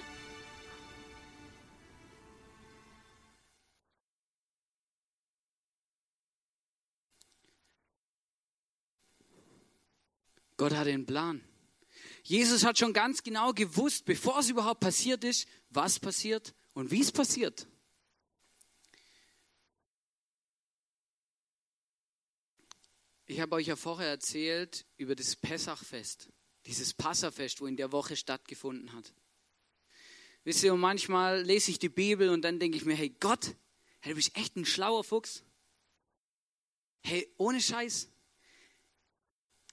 Gott 10.56 10.72
hat 10.74 10.88
einen 10.88 11.06
Plan. 11.06 11.40
Jesus 12.24 12.64
hat 12.64 12.78
schon 12.78 12.92
ganz 12.92 13.22
genau 13.22 13.52
gewusst, 13.52 14.06
bevor 14.06 14.40
es 14.40 14.48
überhaupt 14.48 14.80
passiert 14.80 15.22
ist, 15.22 15.46
was 15.70 16.00
passiert 16.00 16.54
und 16.72 16.90
wie 16.90 17.00
es 17.00 17.12
passiert. 17.12 17.68
Ich 23.34 23.40
habe 23.40 23.56
euch 23.56 23.66
ja 23.66 23.74
vorher 23.74 24.10
erzählt 24.10 24.86
über 24.96 25.16
das 25.16 25.34
Pessachfest, 25.34 26.28
dieses 26.66 26.94
Passafest, 26.94 27.60
wo 27.60 27.66
in 27.66 27.76
der 27.76 27.90
Woche 27.90 28.14
stattgefunden 28.14 28.92
hat. 28.92 29.12
Wisst 30.44 30.62
ihr, 30.62 30.72
und 30.72 30.78
manchmal 30.78 31.42
lese 31.42 31.72
ich 31.72 31.80
die 31.80 31.88
Bibel 31.88 32.28
und 32.28 32.42
dann 32.42 32.60
denke 32.60 32.76
ich 32.76 32.84
mir, 32.84 32.94
hey 32.94 33.08
Gott, 33.18 33.56
hey, 34.02 34.12
du 34.12 34.14
bist 34.14 34.36
echt 34.36 34.54
ein 34.54 34.64
schlauer 34.64 35.02
Fuchs. 35.02 35.42
Hey, 37.02 37.28
ohne 37.36 37.60
Scheiß, 37.60 38.08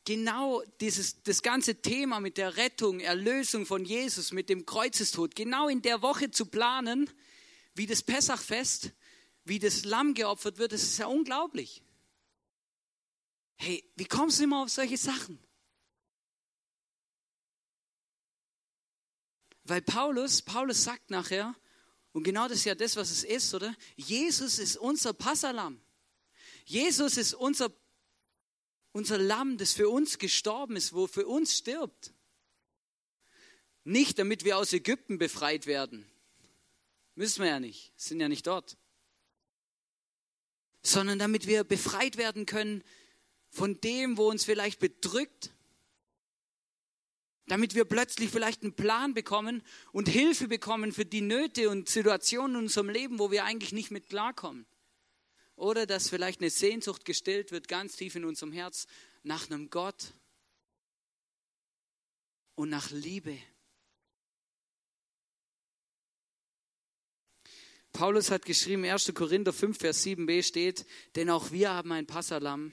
genau 0.05 0.63
dieses, 0.79 1.21
das 1.21 1.43
ganze 1.43 1.83
Thema 1.83 2.19
mit 2.19 2.37
der 2.37 2.57
Rettung, 2.57 2.99
Erlösung 2.99 3.67
von 3.67 3.85
Jesus, 3.85 4.31
mit 4.31 4.49
dem 4.49 4.65
Kreuzestod, 4.65 5.35
genau 5.35 5.67
in 5.67 5.83
der 5.83 6.01
Woche 6.01 6.31
zu 6.31 6.47
planen, 6.47 7.11
wie 7.75 7.85
das 7.85 8.01
Pessachfest, 8.01 8.91
wie 9.43 9.59
das 9.59 9.85
Lamm 9.85 10.15
geopfert 10.15 10.57
wird, 10.57 10.71
das 10.71 10.81
ist 10.81 10.97
ja 10.97 11.05
unglaublich. 11.05 11.83
Hey, 13.63 13.87
wie 13.95 14.05
kommst 14.05 14.39
du 14.39 14.45
immer 14.45 14.63
auf 14.63 14.69
solche 14.69 14.97
Sachen? 14.97 15.37
Weil 19.65 19.83
Paulus, 19.83 20.41
Paulus 20.41 20.83
sagt 20.83 21.11
nachher, 21.11 21.55
und 22.11 22.23
genau 22.23 22.47
das 22.47 22.57
ist 22.57 22.65
ja 22.65 22.73
das, 22.73 22.95
was 22.95 23.11
es 23.11 23.23
ist, 23.23 23.53
oder? 23.53 23.75
Jesus 23.95 24.57
ist 24.57 24.77
unser 24.77 25.13
Passalam. 25.13 25.79
Jesus 26.65 27.17
ist 27.17 27.35
unser, 27.35 27.71
unser 28.93 29.19
Lamm, 29.19 29.59
das 29.59 29.73
für 29.73 29.89
uns 29.89 30.17
gestorben 30.17 30.75
ist, 30.75 30.93
wo 30.93 31.05
für 31.05 31.27
uns 31.27 31.55
stirbt. 31.55 32.15
Nicht, 33.83 34.17
damit 34.17 34.43
wir 34.43 34.57
aus 34.57 34.73
Ägypten 34.73 35.19
befreit 35.19 35.67
werden. 35.67 36.11
Müssen 37.13 37.43
wir 37.43 37.51
ja 37.51 37.59
nicht, 37.59 37.93
sind 37.95 38.19
ja 38.21 38.27
nicht 38.27 38.47
dort. 38.47 38.75
Sondern 40.81 41.19
damit 41.19 41.45
wir 41.45 41.63
befreit 41.63 42.17
werden 42.17 42.47
können 42.47 42.83
von 43.51 43.79
dem, 43.81 44.17
wo 44.17 44.29
uns 44.29 44.45
vielleicht 44.45 44.79
bedrückt, 44.79 45.51
damit 47.47 47.75
wir 47.75 47.83
plötzlich 47.83 48.29
vielleicht 48.29 48.63
einen 48.63 48.73
Plan 48.73 49.13
bekommen 49.13 49.61
und 49.91 50.07
Hilfe 50.07 50.47
bekommen 50.47 50.93
für 50.93 51.05
die 51.05 51.21
Nöte 51.21 51.69
und 51.69 51.89
Situationen 51.89 52.55
in 52.55 52.61
unserem 52.63 52.89
Leben, 52.89 53.19
wo 53.19 53.29
wir 53.29 53.43
eigentlich 53.43 53.73
nicht 53.73 53.91
mit 53.91 54.07
klarkommen. 54.07 54.65
Oder 55.57 55.85
dass 55.85 56.09
vielleicht 56.09 56.39
eine 56.39 56.49
Sehnsucht 56.49 57.03
gestillt 57.03 57.51
wird, 57.51 57.67
ganz 57.67 57.97
tief 57.97 58.15
in 58.15 58.23
unserem 58.23 58.53
Herz, 58.53 58.87
nach 59.23 59.49
einem 59.49 59.69
Gott 59.69 60.13
und 62.55 62.69
nach 62.69 62.89
Liebe. 62.89 63.37
Paulus 67.91 68.31
hat 68.31 68.45
geschrieben, 68.45 68.85
1. 68.85 69.13
Korinther 69.13 69.51
5, 69.51 69.77
Vers 69.77 70.05
7b 70.05 70.41
steht, 70.43 70.85
denn 71.15 71.29
auch 71.29 71.51
wir 71.51 71.71
haben 71.71 71.91
ein 71.91 72.07
Passalam, 72.07 72.71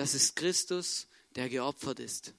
das 0.00 0.14
ist 0.14 0.34
Christus, 0.34 1.06
der 1.34 1.50
geopfert 1.50 2.00
ist. 2.00 2.32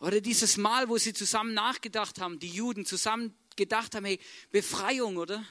Oder 0.00 0.20
dieses 0.20 0.58
Mal, 0.58 0.86
wo 0.90 0.98
sie 0.98 1.14
zusammen 1.14 1.54
nachgedacht 1.54 2.20
haben, 2.20 2.38
die 2.38 2.50
Juden 2.50 2.84
zusammen 2.84 3.34
gedacht 3.56 3.94
haben, 3.94 4.04
hey, 4.04 4.20
Befreiung, 4.50 5.16
oder? 5.16 5.46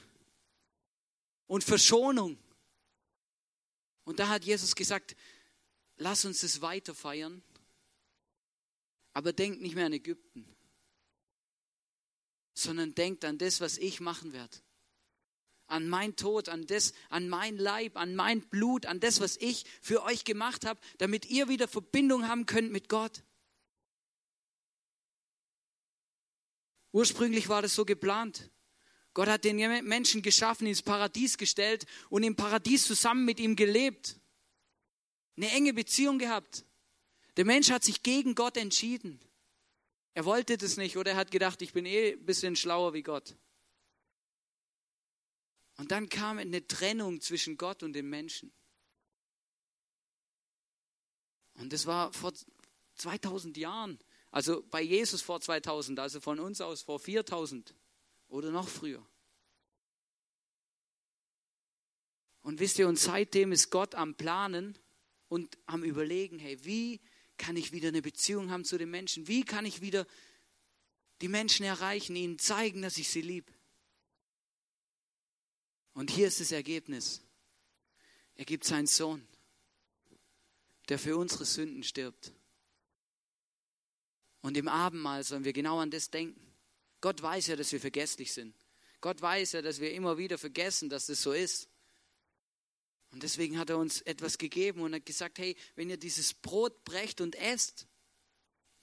Und 1.48 1.64
Verschonung. 1.64 2.38
Und 4.04 4.20
da 4.20 4.28
hat 4.28 4.44
Jesus 4.44 4.76
gesagt, 4.76 5.16
lass 5.96 6.24
uns 6.24 6.44
es 6.44 6.60
weiter 6.60 6.94
feiern, 6.94 7.42
aber 9.12 9.32
denkt 9.32 9.60
nicht 9.60 9.74
mehr 9.74 9.86
an 9.86 9.92
Ägypten, 9.92 10.46
sondern 12.54 12.94
denkt 12.94 13.24
an 13.24 13.38
das, 13.38 13.60
was 13.60 13.76
ich 13.76 13.98
machen 13.98 14.32
werde. 14.32 14.56
An 15.72 15.88
mein 15.88 16.16
Tod, 16.16 16.50
an 16.50 16.66
das, 16.66 16.92
an 17.08 17.30
mein 17.30 17.56
Leib, 17.56 17.96
an 17.96 18.14
mein 18.14 18.42
Blut, 18.42 18.84
an 18.84 19.00
das, 19.00 19.20
was 19.20 19.38
ich 19.38 19.64
für 19.80 20.02
euch 20.02 20.24
gemacht 20.24 20.66
habe, 20.66 20.78
damit 20.98 21.30
ihr 21.30 21.48
wieder 21.48 21.66
Verbindung 21.66 22.28
haben 22.28 22.44
könnt 22.44 22.70
mit 22.70 22.90
Gott. 22.90 23.22
Ursprünglich 26.92 27.48
war 27.48 27.62
das 27.62 27.74
so 27.74 27.86
geplant. 27.86 28.50
Gott 29.14 29.28
hat 29.28 29.44
den 29.44 29.56
Menschen 29.86 30.20
geschaffen, 30.20 30.66
ins 30.66 30.82
Paradies 30.82 31.38
gestellt 31.38 31.86
und 32.10 32.22
im 32.22 32.36
Paradies 32.36 32.84
zusammen 32.84 33.24
mit 33.24 33.40
ihm 33.40 33.56
gelebt. 33.56 34.20
Eine 35.38 35.50
enge 35.52 35.72
Beziehung 35.72 36.18
gehabt. 36.18 36.66
Der 37.38 37.46
Mensch 37.46 37.70
hat 37.70 37.82
sich 37.82 38.02
gegen 38.02 38.34
Gott 38.34 38.58
entschieden. 38.58 39.20
Er 40.12 40.26
wollte 40.26 40.58
das 40.58 40.76
nicht 40.76 40.98
oder 40.98 41.12
er 41.12 41.16
hat 41.16 41.30
gedacht, 41.30 41.62
ich 41.62 41.72
bin 41.72 41.86
eh 41.86 42.12
ein 42.12 42.26
bisschen 42.26 42.56
schlauer 42.56 42.92
wie 42.92 43.02
Gott. 43.02 43.36
Und 45.82 45.90
dann 45.90 46.08
kam 46.08 46.38
eine 46.38 46.64
Trennung 46.64 47.20
zwischen 47.20 47.56
Gott 47.56 47.82
und 47.82 47.92
dem 47.92 48.08
Menschen. 48.08 48.52
Und 51.54 51.72
das 51.72 51.86
war 51.86 52.12
vor 52.12 52.32
2000 52.94 53.56
Jahren. 53.56 53.98
Also 54.30 54.62
bei 54.70 54.80
Jesus 54.80 55.22
vor 55.22 55.40
2000, 55.40 55.98
also 55.98 56.20
von 56.20 56.38
uns 56.38 56.60
aus 56.60 56.82
vor 56.82 57.00
4000 57.00 57.74
oder 58.28 58.52
noch 58.52 58.68
früher. 58.68 59.04
Und 62.42 62.60
wisst 62.60 62.78
ihr, 62.78 62.86
und 62.86 63.00
seitdem 63.00 63.50
ist 63.50 63.70
Gott 63.70 63.96
am 63.96 64.14
Planen 64.14 64.78
und 65.26 65.58
am 65.66 65.82
Überlegen, 65.82 66.38
hey, 66.38 66.64
wie 66.64 67.00
kann 67.38 67.56
ich 67.56 67.72
wieder 67.72 67.88
eine 67.88 68.02
Beziehung 68.02 68.52
haben 68.52 68.64
zu 68.64 68.78
den 68.78 68.92
Menschen? 68.92 69.26
Wie 69.26 69.42
kann 69.42 69.66
ich 69.66 69.80
wieder 69.80 70.06
die 71.22 71.28
Menschen 71.28 71.66
erreichen, 71.66 72.14
ihnen 72.14 72.38
zeigen, 72.38 72.82
dass 72.82 72.98
ich 72.98 73.08
sie 73.08 73.22
liebe? 73.22 73.52
Und 75.94 76.10
hier 76.10 76.28
ist 76.28 76.40
das 76.40 76.52
Ergebnis. 76.52 77.22
Er 78.34 78.44
gibt 78.44 78.64
seinen 78.64 78.86
Sohn, 78.86 79.26
der 80.88 80.98
für 80.98 81.16
unsere 81.16 81.44
Sünden 81.44 81.82
stirbt. 81.82 82.32
Und 84.40 84.56
im 84.56 84.68
Abendmahl 84.68 85.22
sollen 85.22 85.44
wir 85.44 85.52
genau 85.52 85.78
an 85.78 85.90
das 85.90 86.10
denken. 86.10 86.40
Gott 87.00 87.22
weiß 87.22 87.48
ja, 87.48 87.56
dass 87.56 87.72
wir 87.72 87.80
vergesslich 87.80 88.32
sind. 88.32 88.54
Gott 89.00 89.20
weiß 89.20 89.52
ja, 89.52 89.62
dass 89.62 89.80
wir 89.80 89.92
immer 89.92 90.18
wieder 90.18 90.38
vergessen, 90.38 90.88
dass 90.88 91.06
das 91.06 91.22
so 91.22 91.32
ist. 91.32 91.68
Und 93.10 93.22
deswegen 93.22 93.58
hat 93.58 93.68
er 93.68 93.78
uns 93.78 94.00
etwas 94.02 94.38
gegeben 94.38 94.80
und 94.80 94.94
hat 94.94 95.04
gesagt, 95.04 95.38
hey, 95.38 95.56
wenn 95.74 95.90
ihr 95.90 95.98
dieses 95.98 96.32
Brot 96.32 96.84
brecht 96.84 97.20
und 97.20 97.34
esst 97.36 97.86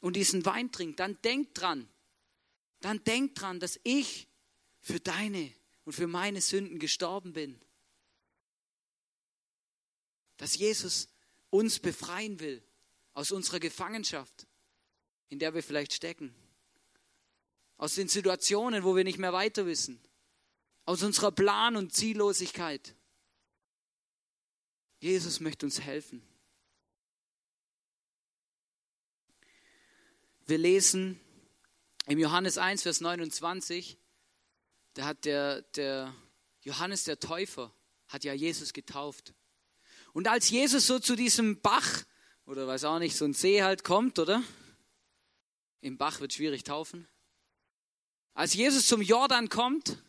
und 0.01 0.16
diesen 0.16 0.45
Wein 0.45 0.72
trinkt, 0.72 0.99
dann 0.99 1.20
denkt 1.24 1.60
dran, 1.60 1.89
dann 2.80 3.03
denkt 3.03 3.41
dran, 3.41 3.60
dass 3.60 3.80
ich 3.84 4.28
für 4.82 4.99
deine 4.99 5.51
und 5.90 5.94
für 5.94 6.06
meine 6.06 6.40
Sünden 6.40 6.78
gestorben 6.78 7.34
bin. 7.34 7.60
Dass 10.38 10.56
Jesus 10.56 11.08
uns 11.50 11.80
befreien 11.80 12.40
will 12.40 12.62
aus 13.14 13.32
unserer 13.32 13.60
Gefangenschaft 13.60 14.46
in 15.30 15.40
der 15.40 15.54
wir 15.54 15.64
vielleicht 15.64 15.94
stecken. 15.94 16.36
Aus 17.78 17.96
den 17.96 18.10
Situationen, 18.10 18.84
wo 18.84 18.96
wir 18.96 19.04
nicht 19.04 19.20
mehr 19.20 19.32
weiter 19.32 19.66
wissen. 19.66 20.02
Aus 20.86 21.04
unserer 21.04 21.32
Plan- 21.32 21.76
und 21.76 21.94
Ziellosigkeit. 21.94 22.96
Jesus 25.00 25.40
möchte 25.40 25.66
uns 25.66 25.80
helfen. 25.80 26.22
Wir 30.46 30.58
lesen 30.58 31.20
im 32.08 32.18
Johannes 32.18 32.58
1, 32.58 32.82
Vers 32.82 33.02
29, 33.02 33.98
da 35.00 35.06
hat 35.06 35.24
der, 35.24 35.62
der 35.78 36.14
Johannes 36.60 37.06
der 37.06 37.22
Täufer, 37.22 37.74
hat 38.10 38.26
ja 38.26 38.34
Jesus 38.34 38.74
getauft. 38.74 39.34
Und 40.12 40.28
als 40.28 40.50
Jesus 40.50 40.88
so 40.88 41.00
zu 41.00 41.16
diesem 41.16 41.62
Bach, 41.62 42.04
oder 42.45 42.68
weiß 42.68 42.84
auch 42.84 43.00
nicht, 43.00 43.16
so 43.16 43.24
ein 43.24 43.34
See 43.34 43.64
halt 43.64 43.86
kommt, 43.86 44.20
oder? 44.20 44.43
Im 45.80 45.97
Bach 45.97 46.20
wird 46.20 46.34
schwierig 46.34 46.66
taufen. 46.66 47.08
Als 48.34 48.54
Jesus 48.56 48.88
zum 48.88 49.02
Jordan 49.02 49.47
kommt, 49.47 50.04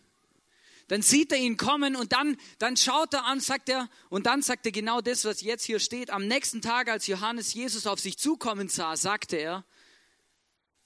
dann 0.89 1.03
sieht 1.03 1.31
er 1.31 1.39
ihn 1.39 1.57
kommen 1.57 1.95
und 1.95 2.13
dann, 2.13 2.37
dann 2.59 2.77
schaut 2.77 3.15
er 3.15 3.27
an, 3.27 3.39
sagt 3.39 3.69
er, 3.69 3.89
und 4.09 4.27
dann 4.27 4.43
sagt 4.43 4.67
er 4.67 4.73
genau 4.73 5.01
das, 5.01 5.25
was 5.25 5.41
jetzt 5.41 5.63
hier 5.63 5.79
steht. 5.79 6.11
Am 6.11 6.27
nächsten 6.27 6.63
Tag, 6.63 6.89
als 6.89 7.07
Johannes 7.07 7.55
Jesus 7.55 7.87
auf 7.87 8.01
sich 8.01 8.19
zukommen 8.19 8.69
sah, 8.69 8.97
sagte 8.97 9.37
er, 9.37 9.65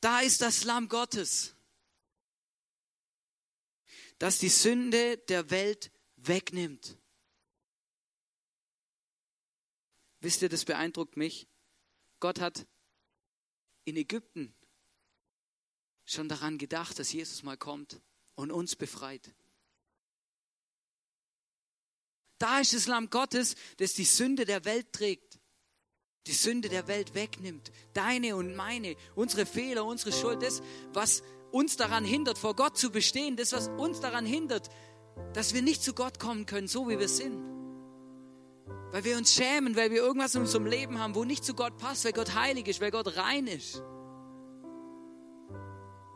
da 0.02 0.20
ist 0.20 0.42
das 0.42 0.64
Lamm 0.64 0.90
Gottes, 0.90 1.53
das 4.25 4.39
die 4.39 4.49
Sünde 4.49 5.18
der 5.18 5.51
Welt 5.51 5.93
wegnimmt. 6.16 6.97
Wisst 10.20 10.41
ihr, 10.41 10.49
das 10.49 10.64
beeindruckt 10.64 11.18
mich. 11.18 11.47
Gott 12.20 12.41
hat 12.41 12.66
in 13.85 13.99
Ägypten 13.99 14.55
schon 16.07 16.31
daran 16.31 16.57
gedacht, 16.57 16.99
dass 16.99 17.12
Jesus 17.12 17.43
mal 17.43 17.59
kommt 17.59 18.01
und 18.35 18.51
uns 18.51 18.77
befreit. 18.77 19.35
Da 22.39 22.61
ist 22.61 22.72
das 22.72 22.87
Lamm 22.87 23.11
Gottes, 23.11 23.57
das 23.77 23.93
die 23.93 24.07
Sünde 24.07 24.47
der 24.47 24.64
Welt 24.64 24.91
trägt, 24.95 25.39
die 26.27 26.33
Sünde 26.33 26.70
der 26.70 26.89
Welt 26.89 27.12
wegnimmt, 27.12 27.72
deine 27.93 28.37
und 28.37 28.57
meine, 28.57 28.97
unsere 29.16 29.45
Fehler, 29.45 29.85
unsere 29.85 30.12
Schuld, 30.12 30.41
das, 30.41 30.62
was 30.95 31.22
uns 31.55 31.76
daran 31.76 32.05
hindert, 32.05 32.36
vor 32.36 32.57
Gott 32.57 32.76
zu 32.76 32.90
bestehen, 32.90 33.36
das, 33.36 33.52
was 33.52 33.68
uns 33.68 34.00
daran 34.00 34.26
hindert, 34.26 34.68
dass 35.32 35.55
wir 35.55 35.62
nicht 35.62 35.82
zu 35.82 35.94
Gott 35.94 36.18
kommen 36.18 36.46
können, 36.46 36.66
so 36.66 36.88
wie 36.88 36.98
wir 36.98 37.09
sind. 37.09 37.40
Weil 38.90 39.05
wir 39.05 39.16
uns 39.16 39.32
schämen, 39.32 39.76
weil 39.76 39.92
wir 39.92 40.02
irgendwas 40.02 40.34
in 40.34 40.42
unserem 40.42 40.66
Leben 40.66 40.98
haben, 40.98 41.14
wo 41.14 41.24
nicht 41.24 41.44
zu 41.44 41.55
Gott 41.55 41.78
passt, 41.78 42.05
weil 42.05 42.12
Gott 42.12 42.34
heilig 42.34 42.66
ist, 42.66 42.80
weil 42.80 42.90
Gott 42.90 43.16
rein 43.16 43.46
ist. 43.46 43.82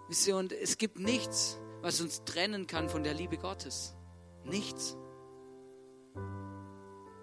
Wisst 0.08 0.26
ihr, 0.26 0.36
und 0.36 0.52
es 0.52 0.76
gibt 0.76 0.98
nichts, 0.98 1.58
was 1.82 2.00
uns 2.00 2.24
trennen 2.24 2.66
kann 2.66 2.88
von 2.88 3.04
der 3.04 3.14
Liebe 3.14 3.38
Gottes. 3.38 3.94
Nichts. 4.44 4.96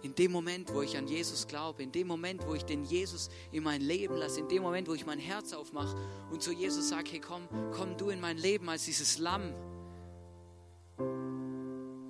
In 0.06 0.14
dem 0.14 0.32
Moment, 0.32 0.72
wo 0.72 0.84
ich 0.84 0.96
an 0.98 1.08
Jesus 1.08 1.48
glaube, 1.48 1.82
in 1.82 1.92
dem 1.92 2.06
Moment, 2.06 2.46
wo 2.46 2.54
ich 2.54 2.64
den 2.64 2.84
Jesus 2.84 3.28
in 3.52 3.64
mein 3.64 3.82
Leben 3.82 4.16
lasse, 4.16 4.40
in 4.40 4.48
dem 4.48 4.62
Moment, 4.62 4.88
wo 4.88 4.94
ich 4.94 5.04
mein 5.04 5.18
Herz 5.18 5.52
aufmache 5.52 5.98
und 6.30 6.44
zu 6.44 6.52
Jesus 6.52 6.90
sage, 6.90 7.10
hey 7.14 7.20
komm, 7.20 7.48
komm 7.72 7.98
du 7.98 8.12
in 8.12 8.22
mein 8.22 8.38
Leben 8.38 8.70
als 8.70 8.86
dieses 8.86 9.18
Lamm, 9.18 9.52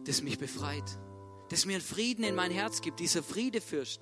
das 0.04 0.22
mich 0.22 0.38
befreit, 0.38 0.84
das 1.48 1.66
mir 1.66 1.76
einen 1.76 1.82
Frieden 1.82 2.26
in 2.26 2.36
mein 2.36 2.52
Herz 2.52 2.82
gibt, 2.82 3.00
dieser 3.00 3.24
Friedefürst, 3.24 4.02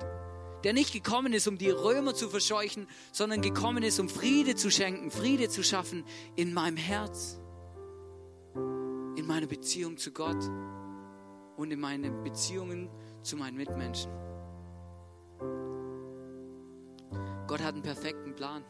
der 0.63 0.73
nicht 0.73 0.91
gekommen 0.91 1.31
ist, 1.31 1.47
um 1.47 1.59
die 1.59 1.69
Römer 1.69 2.15
zu 2.15 2.29
verscheuchen, 2.29 2.87
sondern 3.11 3.43
gekommen 3.43 3.83
ist, 3.83 3.99
um 3.99 4.09
Friede 4.09 4.55
zu 4.55 4.71
schenken, 4.71 5.11
Friede 5.11 5.49
zu 5.49 5.61
schaffen 5.61 6.03
in 6.35 6.51
meinem 6.51 6.77
Herz, 6.77 7.39
in 8.55 9.27
meiner 9.27 9.45
Beziehung 9.45 9.97
zu 9.97 10.11
Gott 10.11 10.43
und 11.57 11.69
in 11.69 11.79
meinen 11.79 12.23
Beziehungen 12.23 12.89
zu 13.23 13.37
meinen 13.37 13.57
Mitmenschen. 13.57 14.11
Gott 17.47 17.61
hat 17.61 17.73
einen 17.73 17.83
perfekten 17.83 18.35
Plan. 18.35 18.63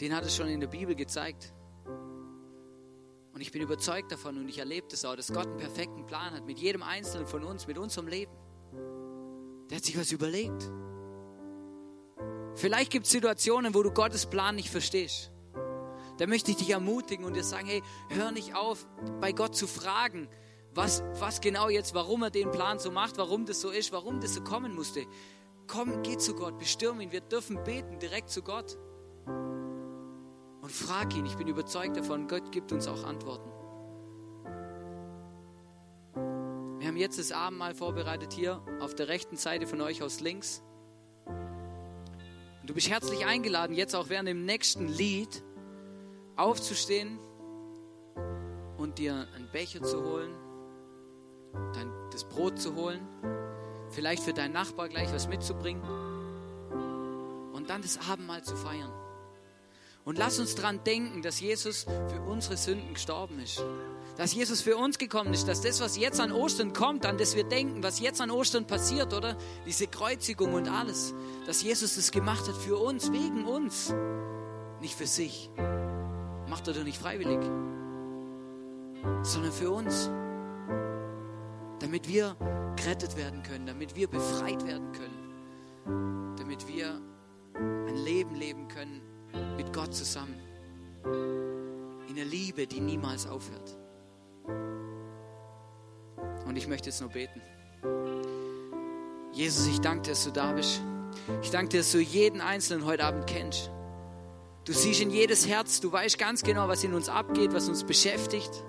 Den 0.00 0.14
hat 0.14 0.24
es 0.24 0.34
schon 0.34 0.48
in 0.48 0.60
der 0.60 0.66
Bibel 0.68 0.94
gezeigt. 0.94 1.52
Und 3.32 3.40
ich 3.40 3.50
bin 3.50 3.62
überzeugt 3.62 4.12
davon 4.12 4.38
und 4.38 4.48
ich 4.48 4.58
erlebe 4.58 4.86
das 4.88 5.04
auch, 5.04 5.16
dass 5.16 5.32
Gott 5.32 5.46
einen 5.46 5.56
perfekten 5.56 6.06
Plan 6.06 6.32
hat 6.32 6.46
mit 6.46 6.58
jedem 6.58 6.82
Einzelnen 6.82 7.26
von 7.26 7.42
uns, 7.44 7.66
mit 7.66 7.78
unserem 7.78 8.06
Leben. 8.06 8.32
Der 9.70 9.78
hat 9.78 9.84
sich 9.84 9.98
was 9.98 10.12
überlegt. 10.12 10.70
Vielleicht 12.54 12.92
gibt 12.92 13.06
es 13.06 13.12
Situationen, 13.12 13.74
wo 13.74 13.82
du 13.82 13.90
Gottes 13.90 14.26
Plan 14.26 14.54
nicht 14.54 14.70
verstehst. 14.70 15.32
Da 16.18 16.26
möchte 16.28 16.52
ich 16.52 16.58
dich 16.58 16.70
ermutigen 16.70 17.24
und 17.24 17.34
dir 17.34 17.42
sagen, 17.42 17.66
hey, 17.66 17.82
hör 18.10 18.30
nicht 18.30 18.54
auf, 18.54 18.86
bei 19.20 19.32
Gott 19.32 19.56
zu 19.56 19.66
fragen, 19.66 20.28
was, 20.74 21.02
was 21.20 21.40
genau 21.40 21.68
jetzt, 21.68 21.94
warum 21.94 22.22
er 22.22 22.30
den 22.30 22.50
Plan 22.50 22.78
so 22.78 22.90
macht, 22.90 23.16
warum 23.18 23.46
das 23.46 23.60
so 23.60 23.70
ist, 23.70 23.92
warum 23.92 24.20
das 24.20 24.34
so 24.34 24.42
kommen 24.42 24.74
musste. 24.74 25.06
Komm, 25.66 26.02
geh 26.02 26.18
zu 26.18 26.34
Gott, 26.34 26.58
bestürm 26.58 27.00
ihn. 27.00 27.12
Wir 27.12 27.20
dürfen 27.20 27.62
beten 27.64 27.98
direkt 27.98 28.30
zu 28.30 28.42
Gott. 28.42 28.76
Und 29.26 30.70
frag 30.72 31.14
ihn. 31.14 31.26
Ich 31.26 31.36
bin 31.36 31.46
überzeugt 31.46 31.96
davon, 31.96 32.26
Gott 32.26 32.50
gibt 32.50 32.72
uns 32.72 32.88
auch 32.88 33.04
Antworten. 33.04 33.50
Wir 36.78 36.88
haben 36.88 36.96
jetzt 36.96 37.18
das 37.18 37.32
Abendmahl 37.32 37.74
vorbereitet 37.74 38.32
hier 38.32 38.62
auf 38.80 38.94
der 38.94 39.08
rechten 39.08 39.36
Seite 39.36 39.66
von 39.66 39.80
euch 39.80 40.02
aus 40.02 40.20
links. 40.20 40.62
Und 41.26 42.70
du 42.70 42.74
bist 42.74 42.90
herzlich 42.90 43.24
eingeladen, 43.26 43.74
jetzt 43.74 43.94
auch 43.94 44.08
während 44.08 44.28
dem 44.28 44.44
nächsten 44.44 44.88
Lied 44.88 45.42
aufzustehen 46.36 47.18
und 48.76 48.98
dir 48.98 49.26
einen 49.34 49.48
Becher 49.50 49.82
zu 49.82 50.02
holen, 50.02 50.34
dein, 51.74 51.92
das 52.10 52.24
Brot 52.24 52.60
zu 52.60 52.74
holen, 52.74 53.00
vielleicht 53.90 54.22
für 54.22 54.32
deinen 54.32 54.52
Nachbar 54.52 54.88
gleich 54.88 55.12
was 55.12 55.28
mitzubringen 55.28 55.82
und 57.52 57.70
dann 57.70 57.82
das 57.82 57.98
Abendmahl 58.10 58.42
zu 58.42 58.56
feiern. 58.56 58.92
Und 60.04 60.18
lass 60.18 60.38
uns 60.38 60.54
daran 60.54 60.84
denken, 60.84 61.22
dass 61.22 61.40
Jesus 61.40 61.84
für 61.84 62.20
unsere 62.28 62.58
Sünden 62.58 62.92
gestorben 62.92 63.40
ist. 63.40 63.64
Dass 64.18 64.34
Jesus 64.34 64.60
für 64.60 64.76
uns 64.76 64.98
gekommen 64.98 65.32
ist, 65.32 65.48
dass 65.48 65.62
das, 65.62 65.80
was 65.80 65.96
jetzt 65.96 66.20
an 66.20 66.30
Ostern 66.30 66.72
kommt, 66.72 67.06
an 67.06 67.16
das 67.16 67.34
wir 67.34 67.44
denken, 67.44 67.82
was 67.82 68.00
jetzt 68.00 68.20
an 68.20 68.30
Ostern 68.30 68.66
passiert, 68.66 69.14
oder? 69.14 69.36
Diese 69.66 69.86
Kreuzigung 69.86 70.52
und 70.52 70.68
alles, 70.68 71.14
dass 71.46 71.62
Jesus 71.62 71.96
das 71.96 72.12
gemacht 72.12 72.46
hat 72.46 72.54
für 72.54 72.76
uns, 72.76 73.10
wegen 73.12 73.44
uns, 73.46 73.94
nicht 74.80 74.94
für 74.94 75.06
sich. 75.06 75.50
Macht 76.48 76.68
er 76.68 76.74
doch 76.74 76.84
nicht 76.84 76.98
freiwillig, 76.98 77.40
sondern 79.22 79.52
für 79.52 79.70
uns. 79.70 80.10
Damit 81.80 82.08
wir 82.08 82.36
gerettet 82.76 83.16
werden 83.16 83.42
können, 83.42 83.66
damit 83.66 83.96
wir 83.96 84.08
befreit 84.08 84.66
werden 84.66 84.92
können, 84.92 86.34
damit 86.36 86.66
wir 86.68 87.00
ein 87.54 87.96
Leben 88.04 88.34
leben 88.34 88.68
können 88.68 89.00
mit 89.56 89.72
Gott 89.72 89.94
zusammen. 89.94 90.40
In 92.08 92.16
der 92.16 92.24
Liebe, 92.24 92.66
die 92.66 92.80
niemals 92.80 93.26
aufhört. 93.26 93.76
Und 96.46 96.56
ich 96.56 96.68
möchte 96.68 96.88
jetzt 96.90 97.00
nur 97.00 97.10
beten. 97.10 97.40
Jesus, 99.32 99.66
ich 99.66 99.80
danke 99.80 100.02
dir, 100.02 100.10
dass 100.10 100.24
du 100.24 100.30
da 100.30 100.52
bist. 100.52 100.80
Ich 101.42 101.50
danke 101.50 101.70
dir, 101.70 101.78
dass 101.78 101.92
du 101.92 101.98
jeden 101.98 102.40
Einzelnen 102.40 102.84
heute 102.84 103.04
Abend 103.04 103.26
kennst. 103.26 103.70
Du 104.64 104.72
siehst 104.72 105.00
in 105.00 105.10
jedes 105.10 105.46
Herz, 105.46 105.80
du 105.80 105.92
weißt 105.92 106.18
ganz 106.18 106.42
genau, 106.42 106.68
was 106.68 106.84
in 106.84 106.94
uns 106.94 107.08
abgeht, 107.08 107.52
was 107.52 107.68
uns 107.68 107.84
beschäftigt. 107.84 108.64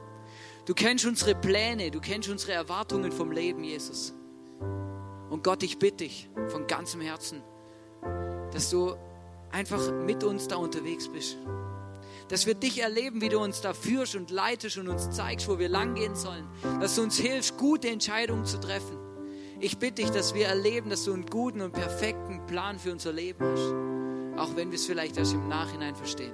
Du 0.66 0.74
kennst 0.74 1.06
unsere 1.06 1.36
Pläne, 1.36 1.92
du 1.92 2.00
kennst 2.00 2.28
unsere 2.28 2.54
Erwartungen 2.54 3.12
vom 3.12 3.32
Leben, 3.32 3.64
Jesus. 3.64 4.14
Und 5.30 5.44
Gott, 5.44 5.62
ich 5.62 5.78
bitte 5.78 5.98
dich 5.98 6.28
von 6.48 6.66
ganzem 6.66 7.02
Herzen, 7.02 7.44
dass 8.52 8.72
du 8.72 8.96
einfach 9.52 9.92
mit 9.92 10.24
uns 10.24 10.48
da 10.48 10.56
unterwegs 10.56 11.08
bist. 11.08 11.38
Dass 12.30 12.48
wir 12.48 12.56
dich 12.56 12.82
erleben, 12.82 13.22
wie 13.22 13.30
du 13.30 13.40
uns 13.40 13.62
da 13.62 13.74
führst 13.74 14.16
und 14.16 14.32
leitest 14.32 14.78
und 14.78 14.88
uns 14.88 15.12
zeigst, 15.12 15.48
wo 15.48 15.60
wir 15.60 15.70
langgehen 15.70 16.16
sollen. 16.16 16.48
Dass 16.80 16.96
du 16.96 17.04
uns 17.04 17.18
hilfst, 17.18 17.58
gute 17.58 17.90
Entscheidungen 17.90 18.46
zu 18.46 18.60
treffen. 18.60 18.98
Ich 19.60 19.78
bitte 19.78 20.02
dich, 20.02 20.10
dass 20.10 20.34
wir 20.34 20.48
erleben, 20.48 20.90
dass 20.90 21.06
du 21.06 21.14
einen 21.14 21.28
guten 21.28 21.62
und 21.62 21.74
perfekten 21.74 22.44
Plan 22.48 22.80
für 22.80 22.92
unser 22.92 23.14
Leben 23.14 23.46
hast. 23.46 24.42
Auch 24.42 24.56
wenn 24.56 24.72
wir 24.72 24.76
es 24.76 24.86
vielleicht 24.86 25.18
erst 25.18 25.34
im 25.34 25.48
Nachhinein 25.48 25.96
verstehen. 25.96 26.34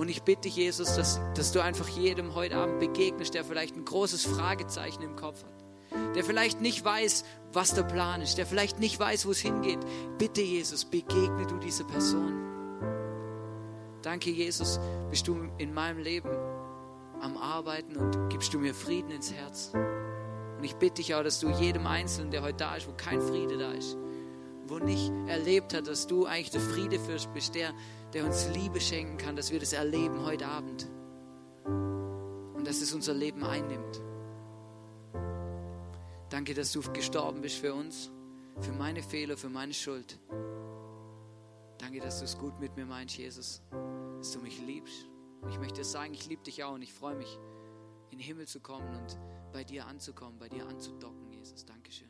Und 0.00 0.08
ich 0.08 0.22
bitte 0.22 0.42
dich, 0.42 0.56
Jesus, 0.56 0.96
dass, 0.96 1.20
dass 1.34 1.52
du 1.52 1.62
einfach 1.62 1.86
jedem 1.86 2.34
heute 2.34 2.56
Abend 2.56 2.80
begegnest, 2.80 3.34
der 3.34 3.44
vielleicht 3.44 3.76
ein 3.76 3.84
großes 3.84 4.24
Fragezeichen 4.24 5.02
im 5.02 5.14
Kopf 5.14 5.44
hat 5.44 5.60
der 6.14 6.24
vielleicht 6.24 6.60
nicht 6.60 6.84
weiß, 6.84 7.24
was 7.52 7.74
der 7.74 7.82
Plan 7.82 8.20
ist, 8.20 8.38
der 8.38 8.46
vielleicht 8.46 8.78
nicht 8.78 8.98
weiß, 8.98 9.26
wo 9.26 9.30
es 9.30 9.40
hingeht. 9.40 9.78
Bitte, 10.18 10.40
Jesus, 10.40 10.84
begegne 10.84 11.46
du 11.46 11.58
diese 11.58 11.84
Person. 11.84 12.34
Danke, 14.02 14.30
Jesus, 14.30 14.80
bist 15.10 15.28
du 15.28 15.36
in 15.58 15.74
meinem 15.74 15.98
Leben 15.98 16.30
am 17.20 17.36
Arbeiten 17.36 17.96
und 17.96 18.30
gibst 18.30 18.54
du 18.54 18.58
mir 18.58 18.74
Frieden 18.74 19.10
ins 19.10 19.32
Herz. 19.32 19.72
Und 19.74 20.64
ich 20.64 20.74
bitte 20.76 20.94
dich 20.94 21.14
auch, 21.14 21.22
dass 21.22 21.40
du 21.40 21.50
jedem 21.50 21.86
Einzelnen, 21.86 22.30
der 22.30 22.42
heute 22.42 22.58
da 22.58 22.76
ist, 22.76 22.88
wo 22.88 22.92
kein 22.96 23.20
Friede 23.20 23.58
da 23.58 23.72
ist, 23.72 23.96
wo 24.66 24.78
nicht 24.78 25.12
erlebt 25.26 25.74
hat, 25.74 25.86
dass 25.86 26.06
du 26.06 26.26
eigentlich 26.26 26.50
der 26.50 26.60
Friedefürst 26.60 27.32
bist, 27.34 27.54
der, 27.54 27.72
der 28.12 28.24
uns 28.24 28.48
Liebe 28.48 28.80
schenken 28.80 29.16
kann, 29.16 29.36
dass 29.36 29.50
wir 29.50 29.60
das 29.60 29.72
erleben 29.72 30.24
heute 30.24 30.46
Abend. 30.46 30.88
Und 31.64 32.66
dass 32.66 32.80
es 32.80 32.92
unser 32.92 33.14
Leben 33.14 33.44
einnimmt. 33.44 34.02
Danke, 36.28 36.54
dass 36.54 36.72
du 36.72 36.80
gestorben 36.92 37.40
bist 37.40 37.56
für 37.56 37.74
uns, 37.74 38.10
für 38.60 38.72
meine 38.72 39.02
Fehler, 39.02 39.36
für 39.36 39.48
meine 39.48 39.74
Schuld. 39.74 40.18
Danke, 41.78 42.00
dass 42.00 42.18
du 42.18 42.24
es 42.24 42.38
gut 42.38 42.58
mit 42.60 42.76
mir 42.76 42.86
meinst, 42.86 43.16
Jesus, 43.16 43.62
dass 44.18 44.32
du 44.32 44.40
mich 44.40 44.60
liebst. 44.60 45.06
Ich 45.48 45.58
möchte 45.58 45.82
sagen, 45.84 46.12
ich 46.12 46.26
liebe 46.26 46.42
dich 46.42 46.62
auch 46.62 46.74
und 46.74 46.82
ich 46.82 46.92
freue 46.92 47.16
mich, 47.16 47.38
in 48.10 48.18
den 48.18 48.24
Himmel 48.24 48.46
zu 48.46 48.60
kommen 48.60 48.94
und 48.94 49.18
bei 49.52 49.64
dir 49.64 49.86
anzukommen, 49.86 50.38
bei 50.38 50.48
dir 50.48 50.66
anzudocken, 50.66 51.30
Jesus. 51.30 51.64
Dankeschön. 51.64 52.09